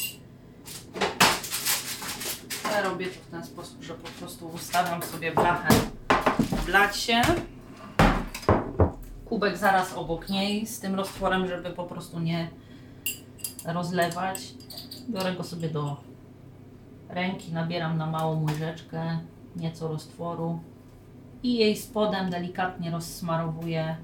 Ja 2.72 2.82
robię 2.82 3.06
to 3.06 3.20
w 3.28 3.32
ten 3.32 3.46
sposób, 3.46 3.84
że 3.84 3.94
po 3.94 4.08
prostu 4.10 4.48
ustawiam 4.48 5.04
sobie 5.04 5.32
blachę 5.32 5.70
w 6.40 6.66
blacie. 6.66 7.22
Kubek 9.26 9.58
zaraz 9.58 9.94
obok 9.94 10.30
niej 10.30 10.68
z 10.68 10.80
tym 10.80 10.96
roztworem, 10.96 11.48
żeby 11.48 11.70
po 11.70 11.84
prostu 11.84 12.20
nie 12.20 12.50
rozlewać. 13.66 14.40
Biorę 15.10 15.36
go 15.36 15.44
sobie 15.44 15.70
do 15.70 15.98
ręki, 17.10 17.54
nabieram 17.54 17.98
na 17.98 18.06
małą 18.06 18.46
łyżeczkę 18.46 19.20
nieco 19.56 19.88
roztworu 19.88 20.60
i 21.44 21.58
jej 21.58 21.78
spodem 21.78 22.30
delikatnie 22.30 22.92
rozsmarowuję 22.92 23.98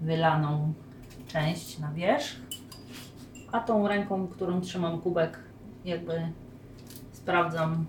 wylaną 0.00 0.72
część 1.28 1.78
na 1.78 1.92
wierzch, 1.92 2.36
a 3.52 3.60
tą 3.60 3.88
ręką, 3.88 4.28
którą 4.28 4.60
trzymam 4.60 5.00
kubek, 5.00 5.38
jakby 5.84 6.28
sprawdzam 7.12 7.84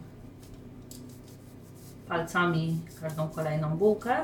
palcami 2.07 2.79
każdą 3.01 3.29
kolejną 3.29 3.77
bułkę, 3.77 4.15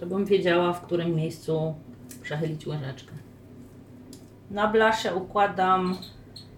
żebym 0.00 0.24
wiedziała, 0.24 0.72
w 0.72 0.80
którym 0.80 1.14
miejscu 1.14 1.74
przechylić 2.22 2.66
łyżeczkę. 2.66 3.12
Na 4.50 4.68
blaszę 4.68 5.14
układam 5.14 5.96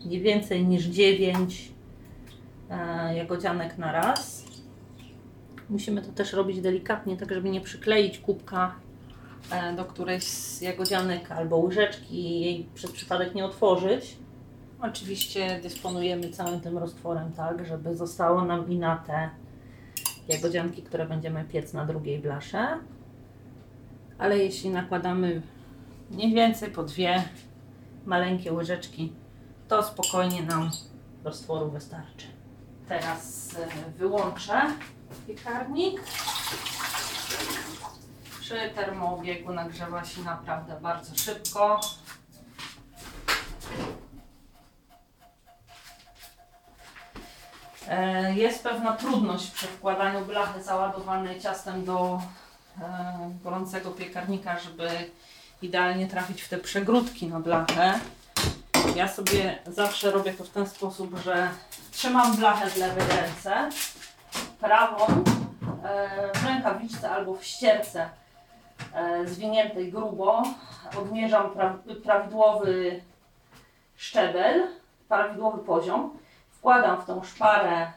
nie 0.07 0.21
więcej 0.21 0.65
niż 0.67 0.85
9 0.85 1.69
e, 1.71 1.74
jagodzianek 3.15 3.79
na 3.79 3.93
raz. 3.93 4.45
Musimy 5.71 6.03
to 6.03 6.13
też 6.13 6.33
robić 6.33 6.61
delikatnie, 6.61 7.17
tak 7.17 7.35
żeby 7.35 7.51
nie 7.51 7.61
przykleić 7.61 8.19
kubka 8.19 8.75
e, 9.51 9.77
do 9.77 9.85
którejś 9.85 10.25
z 10.25 10.61
jagodzianek 10.61 11.33
albo 11.33 11.57
łyżeczki 11.57 12.15
i 12.15 12.41
jej 12.41 12.69
przez 12.75 12.93
przypadek 12.93 13.35
nie 13.35 13.45
otworzyć. 13.45 14.17
Oczywiście 14.81 15.61
dysponujemy 15.63 16.31
całym 16.31 16.61
tym 16.61 16.79
roztworem 16.79 17.33
tak, 17.33 17.67
żeby 17.67 17.95
zostało 17.95 18.45
nam 18.45 18.71
i 18.71 18.79
na 18.79 18.97
te 18.97 19.31
jagodzianki, 20.29 20.83
które 20.83 21.07
będziemy 21.07 21.45
piec 21.45 21.73
na 21.73 21.85
drugiej 21.87 22.19
blasze. 22.19 22.79
Ale 24.19 24.39
jeśli 24.39 24.71
nakładamy 24.71 25.43
mniej 26.11 26.35
więcej 26.35 26.71
po 26.71 26.83
dwie 26.83 27.25
maleńkie 28.07 28.53
łyżeczki, 28.53 29.13
to 29.69 29.83
spokojnie 29.83 30.43
nam 30.43 30.71
roztworu 31.25 31.71
wystarczy. 31.71 32.34
Teraz 32.89 33.55
e, 33.59 33.91
wyłączę 33.91 34.63
piekarnik. 35.27 36.01
Przy 38.41 38.71
termoobiegu 38.75 39.53
nagrzewa 39.53 40.05
się 40.05 40.23
naprawdę 40.23 40.81
bardzo 40.81 41.17
szybko. 41.17 41.81
E, 47.89 48.35
jest 48.35 48.63
pewna 48.63 48.93
trudność 48.93 49.51
przy 49.51 49.67
wkładaniu 49.67 50.25
blachy 50.25 50.63
załadowanej 50.63 51.41
ciastem 51.41 51.85
do 51.85 52.23
e, 52.81 53.31
gorącego 53.45 53.91
piekarnika, 53.91 54.59
żeby 54.59 54.91
idealnie 55.63 56.07
trafić 56.07 56.43
w 56.43 56.49
te 56.49 56.59
przegródki 56.59 57.27
na 57.27 57.41
blachę. 57.41 58.01
Ja 58.97 59.09
sobie 59.09 59.59
zawsze 59.67 60.11
robię 60.11 60.35
to 60.35 60.45
w 60.45 60.49
ten 60.49 60.67
sposób, 60.67 61.19
że 61.25 61.49
trzymam 61.95 62.37
blachę 62.37 62.71
w 62.71 62.77
lewej 62.77 63.05
ręce, 63.09 63.69
prawą 64.61 65.07
e, 65.85 66.33
w 66.35 66.47
rękawiczce 66.47 67.11
albo 67.11 67.35
w 67.35 67.45
ścierce 67.45 68.09
e, 68.95 69.27
zwiniętej 69.27 69.93
grubo 69.93 70.43
odmierzam 70.99 71.51
pra 71.51 71.79
prawidłowy 72.05 73.01
szczebel, 73.97 74.69
prawidłowy 75.09 75.65
poziom. 75.65 76.19
Wkładam 76.51 77.03
w 77.03 77.07
tą 77.07 77.23
szparę 77.23 77.93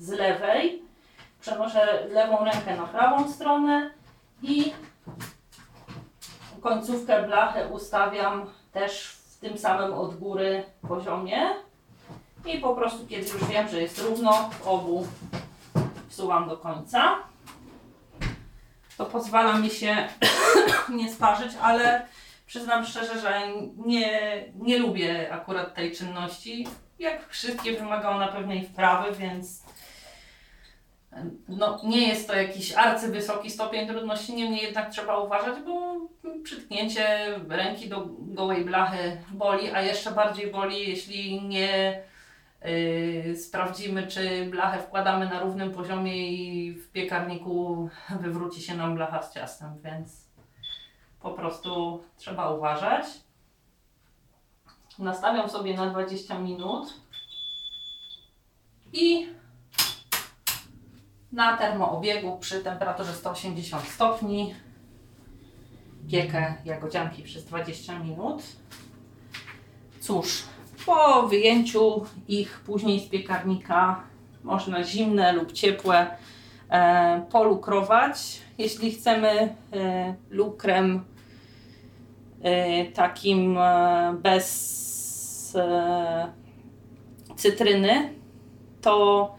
z 0.00 0.10
lewej, 0.10 0.82
przenoszę 1.40 2.06
lewą 2.08 2.44
rękę 2.44 2.76
na 2.76 2.86
prawą 2.86 3.32
stronę 3.32 3.90
i 4.42 4.72
końcówkę 6.60 7.22
blachy 7.22 7.68
ustawiam 7.68 8.46
też 8.72 9.08
w 9.12 9.38
tym 9.40 9.58
samym 9.58 9.94
od 9.94 10.18
góry 10.18 10.64
poziomie. 10.88 11.69
I 12.46 12.58
po 12.58 12.74
prostu, 12.74 13.06
kiedy 13.06 13.28
już 13.28 13.44
wiem, 13.44 13.68
że 13.68 13.82
jest 13.82 13.98
równo 13.98 14.50
obu 14.64 15.06
wsuwam 16.08 16.48
do 16.48 16.56
końca. 16.56 17.16
To 18.96 19.06
pozwala 19.06 19.58
mi 19.58 19.70
się 19.70 20.08
nie 20.98 21.12
sparzyć, 21.12 21.52
ale 21.62 22.06
przyznam 22.46 22.86
szczerze, 22.86 23.20
że 23.20 23.40
nie, 23.76 24.44
nie 24.54 24.78
lubię 24.78 25.32
akurat 25.32 25.74
tej 25.74 25.92
czynności. 25.92 26.66
jak 26.98 27.28
wszystkie 27.28 27.76
wymagają 27.76 28.18
na 28.18 28.28
pewnej 28.28 28.66
wprawy, 28.66 29.12
więc 29.14 29.62
no, 31.48 31.78
nie 31.84 32.08
jest 32.08 32.28
to 32.28 32.36
jakiś 32.36 32.72
arcywysoki 32.72 33.50
stopień 33.50 33.88
trudności, 33.88 34.34
niemniej 34.34 34.62
jednak 34.62 34.90
trzeba 34.90 35.18
uważać, 35.18 35.54
bo 35.66 35.96
przytknięcie 36.42 37.34
ręki 37.48 37.88
do 37.88 38.06
gołej 38.18 38.64
blachy 38.64 39.22
boli, 39.30 39.70
a 39.70 39.82
jeszcze 39.82 40.10
bardziej 40.10 40.50
boli, 40.50 40.88
jeśli 40.88 41.42
nie 41.42 42.02
sprawdzimy, 43.46 44.06
czy 44.06 44.46
blachę 44.50 44.78
wkładamy 44.82 45.28
na 45.28 45.40
równym 45.40 45.72
poziomie 45.72 46.30
i 46.30 46.72
w 46.72 46.90
piekarniku 46.90 47.88
wywróci 48.20 48.62
się 48.62 48.74
nam 48.74 48.94
blacha 48.94 49.22
z 49.22 49.34
ciastem, 49.34 49.80
więc 49.84 50.28
po 51.20 51.30
prostu 51.30 52.02
trzeba 52.16 52.50
uważać. 52.50 53.04
Nastawiam 54.98 55.50
sobie 55.50 55.74
na 55.74 55.90
20 55.90 56.38
minut 56.38 56.94
i 58.92 59.28
na 61.32 61.56
termoobiegu 61.56 62.38
przy 62.38 62.60
temperaturze 62.60 63.12
180 63.12 63.84
stopni 63.84 64.54
piekę 66.10 66.54
jagodzianki 66.64 67.22
przez 67.22 67.44
20 67.44 67.98
minut. 67.98 68.42
Cóż, 70.00 70.42
po 70.86 71.28
wyjęciu 71.28 72.04
ich 72.28 72.60
później 72.66 73.00
z 73.00 73.08
piekarnika 73.08 74.02
można 74.44 74.84
zimne 74.84 75.32
lub 75.32 75.52
ciepłe 75.52 76.06
e, 76.70 77.22
polukrować. 77.30 78.40
Jeśli 78.58 78.92
chcemy 78.92 79.28
e, 79.28 80.14
lukrem 80.30 81.04
e, 82.42 82.84
takim 82.84 83.58
bez 84.22 84.80
cytryny, 87.36 88.14
to 88.80 89.34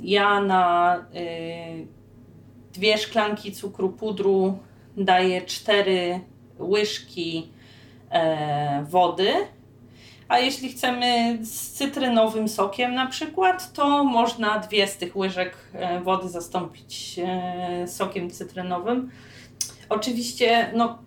ja 0.00 0.40
na 0.40 0.96
dwie 2.72 2.98
szklanki 2.98 3.52
cukru 3.52 3.88
pudru 3.88 4.58
daję 4.96 5.42
cztery 5.42 6.20
łyżki 6.58 7.48
wody. 8.82 9.32
A 10.30 10.38
jeśli 10.38 10.72
chcemy 10.72 11.38
z 11.42 11.70
cytrynowym 11.70 12.48
sokiem 12.48 12.94
na 12.94 13.06
przykład, 13.06 13.72
to 13.72 14.04
można 14.04 14.58
dwie 14.58 14.86
z 14.86 14.96
tych 14.96 15.16
łyżek 15.16 15.56
e, 15.72 16.00
wody 16.00 16.28
zastąpić 16.28 17.20
e, 17.24 17.88
sokiem 17.88 18.30
cytrynowym. 18.30 19.10
Oczywiście, 19.88 20.70
no, 20.74 20.98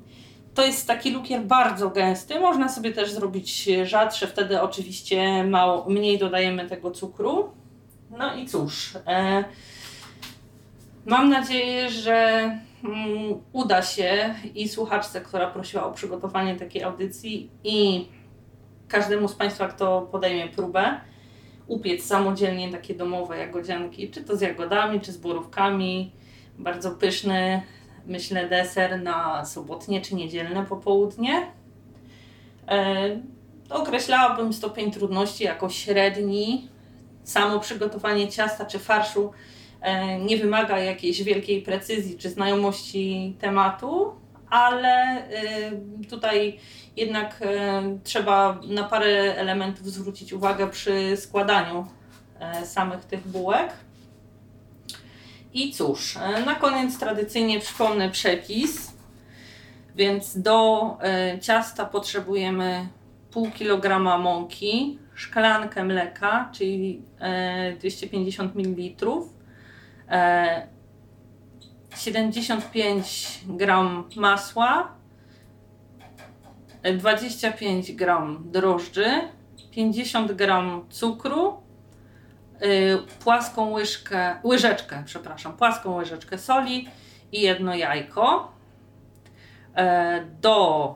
to 0.53 0.65
jest 0.65 0.87
taki 0.87 1.11
lukier 1.11 1.41
bardzo 1.41 1.89
gęsty. 1.89 2.39
Można 2.39 2.69
sobie 2.69 2.91
też 2.91 3.11
zrobić 3.11 3.69
rzadsze, 3.83 4.27
wtedy 4.27 4.61
oczywiście 4.61 5.43
mało, 5.43 5.89
mniej 5.89 6.17
dodajemy 6.17 6.69
tego 6.69 6.91
cukru. 6.91 7.51
No 8.17 8.35
i 8.35 8.47
cóż, 8.47 8.93
e, 9.07 9.43
mam 11.05 11.29
nadzieję, 11.29 11.89
że 11.89 12.15
mm, 12.83 13.41
uda 13.53 13.81
się 13.81 14.35
i 14.55 14.69
słuchaczce, 14.69 15.21
która 15.21 15.47
prosiła 15.47 15.85
o 15.85 15.91
przygotowanie 15.91 16.55
takiej 16.55 16.83
audycji, 16.83 17.49
i 17.63 18.05
każdemu 18.93 19.27
z 19.27 19.35
Państwa, 19.35 19.67
kto 19.67 20.01
podejmie 20.01 20.47
próbę, 20.47 20.99
upiec 21.67 22.05
samodzielnie 22.05 22.71
takie 22.71 22.93
domowe 22.95 23.37
jagodzianki, 23.37 24.11
czy 24.11 24.23
to 24.23 24.37
z 24.37 24.41
jagodami, 24.41 25.01
czy 25.01 25.11
z 25.11 25.17
borówkami. 25.17 26.11
Bardzo 26.59 26.91
pyszny, 26.91 27.61
myślę, 28.05 28.49
deser 28.49 29.01
na 29.01 29.45
sobotnie 29.45 30.01
czy 30.01 30.15
niedzielne 30.15 30.65
popołudnie. 30.65 31.47
E, 32.67 33.19
określałabym 33.69 34.53
stopień 34.53 34.91
trudności 34.91 35.43
jako 35.43 35.69
średni. 35.69 36.69
Samo 37.23 37.59
przygotowanie 37.59 38.27
ciasta 38.27 38.65
czy 38.65 38.79
farszu 38.79 39.31
e, 39.81 40.19
nie 40.19 40.37
wymaga 40.37 40.79
jakiejś 40.79 41.23
wielkiej 41.23 41.61
precyzji 41.61 42.17
czy 42.17 42.29
znajomości 42.29 43.35
tematu, 43.39 44.11
ale 44.53 45.27
e, 45.29 45.71
tutaj 46.09 46.59
jednak 46.95 47.39
e, 47.41 47.81
trzeba 48.03 48.59
na 48.69 48.83
parę 48.83 49.35
elementów 49.37 49.91
zwrócić 49.91 50.33
uwagę 50.33 50.67
przy 50.69 51.17
składaniu 51.17 51.87
e, 52.39 52.65
samych 52.65 53.05
tych 53.05 53.27
bułek. 53.27 53.69
I 55.53 55.73
cóż, 55.73 56.15
na 56.45 56.55
koniec 56.55 56.99
tradycyjnie 56.99 57.59
przypomnę 57.59 58.11
przepis. 58.11 58.93
Więc 59.95 60.39
do 60.39 60.97
ciasta 61.41 61.85
potrzebujemy 61.85 62.87
pół 63.31 63.51
kilograma 63.51 64.17
mąki, 64.17 64.99
szklankę 65.13 65.83
mleka, 65.83 66.49
czyli 66.53 67.01
e, 67.19 67.73
250 67.73 68.55
ml, 68.55 69.05
75 71.95 73.39
gram 73.47 74.03
masła, 74.15 74.91
25 76.97 77.91
gram 77.95 78.43
drożdży, 78.51 79.05
50 79.71 80.31
gram 80.31 80.85
cukru, 80.89 81.57
y, 82.63 82.97
płaską 83.23 83.71
łyżkę, 83.71 84.35
łyżeczkę, 84.43 85.03
przepraszam, 85.05 85.57
płaską 85.57 85.95
łyżeczkę 85.95 86.37
soli 86.37 86.87
i 87.31 87.41
jedno 87.41 87.75
jajko. 87.75 88.51
E, 89.75 90.25
Do 90.41 90.95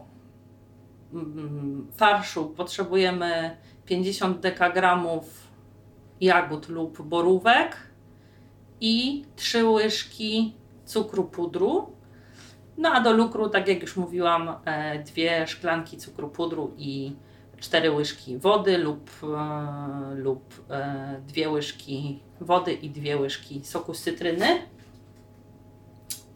mm, 1.14 1.88
farszu 1.98 2.46
potrzebujemy 2.46 3.58
50 3.86 4.40
dekagramów 4.40 5.48
jagód 6.22 6.70
lub 6.70 7.02
borówek 7.02 7.78
i 8.82 9.26
3 9.36 9.66
łyżki 9.66 10.56
cukru 10.88 11.24
pudru. 11.24 11.92
No 12.78 12.90
a 12.90 13.02
do 13.02 13.14
lukru, 13.14 13.50
tak 13.50 13.68
jak 13.68 13.82
już 13.82 13.98
mówiłam, 13.98 14.56
e, 14.66 15.00
dwie 15.00 15.48
szklanki 15.48 15.98
cukru 15.98 16.30
pudru 16.30 16.74
i 16.78 17.16
cztery 17.60 17.92
łyżki 17.92 18.38
wody 18.38 18.78
lub, 18.78 19.10
e, 19.24 20.16
lub 20.16 20.54
e, 20.70 21.22
dwie 21.28 21.50
łyżki 21.50 22.20
wody 22.42 22.74
i 22.74 22.90
dwie 22.90 23.18
łyżki 23.18 23.62
soku 23.66 23.94
z 23.94 24.04
cytryny. 24.04 24.48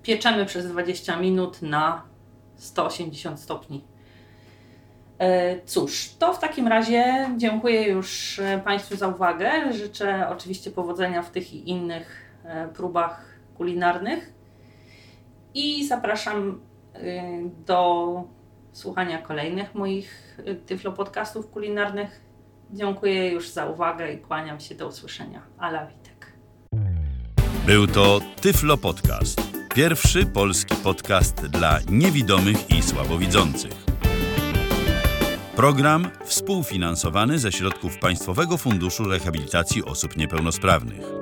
Pieczemy 0.03 0.45
przez 0.45 0.67
20 0.67 1.17
minut 1.17 1.61
na 1.61 2.03
180 2.55 3.39
stopni. 3.39 3.83
Cóż, 5.65 6.15
to 6.19 6.33
w 6.33 6.39
takim 6.39 6.67
razie 6.67 7.29
dziękuję 7.37 7.87
już 7.87 8.41
Państwu 8.63 8.95
za 8.95 9.07
uwagę. 9.07 9.73
Życzę 9.73 10.29
oczywiście 10.29 10.71
powodzenia 10.71 11.23
w 11.23 11.31
tych 11.31 11.53
i 11.53 11.69
innych 11.69 12.35
próbach 12.73 13.25
kulinarnych 13.57 14.33
i 15.53 15.87
zapraszam 15.87 16.61
y, 16.95 17.21
do 17.65 18.23
słuchania 18.71 19.21
kolejnych 19.21 19.75
moich 19.75 20.39
y, 20.47 20.55
Tyflo 20.55 20.91
podcastów 20.91 21.51
kulinarnych. 21.51 22.21
Dziękuję 22.71 23.31
już 23.31 23.49
za 23.49 23.65
uwagę 23.65 24.13
i 24.13 24.17
kłaniam 24.17 24.59
się 24.59 24.75
do 24.75 24.87
usłyszenia. 24.87 25.41
Ala 25.57 25.85
Witek. 25.85 26.33
Był 27.65 27.87
to 27.87 28.19
Tyflo 28.41 28.77
Podcast. 28.77 29.41
Pierwszy 29.75 30.25
polski 30.25 30.75
podcast 30.75 31.47
dla 31.47 31.79
niewidomych 31.89 32.69
i 32.69 32.81
słabowidzących. 32.81 33.85
Program 35.55 36.09
współfinansowany 36.25 37.39
ze 37.39 37.51
środków 37.51 37.97
Państwowego 37.97 38.57
Funduszu 38.57 39.03
Rehabilitacji 39.03 39.85
Osób 39.85 40.17
Niepełnosprawnych. 40.17 41.20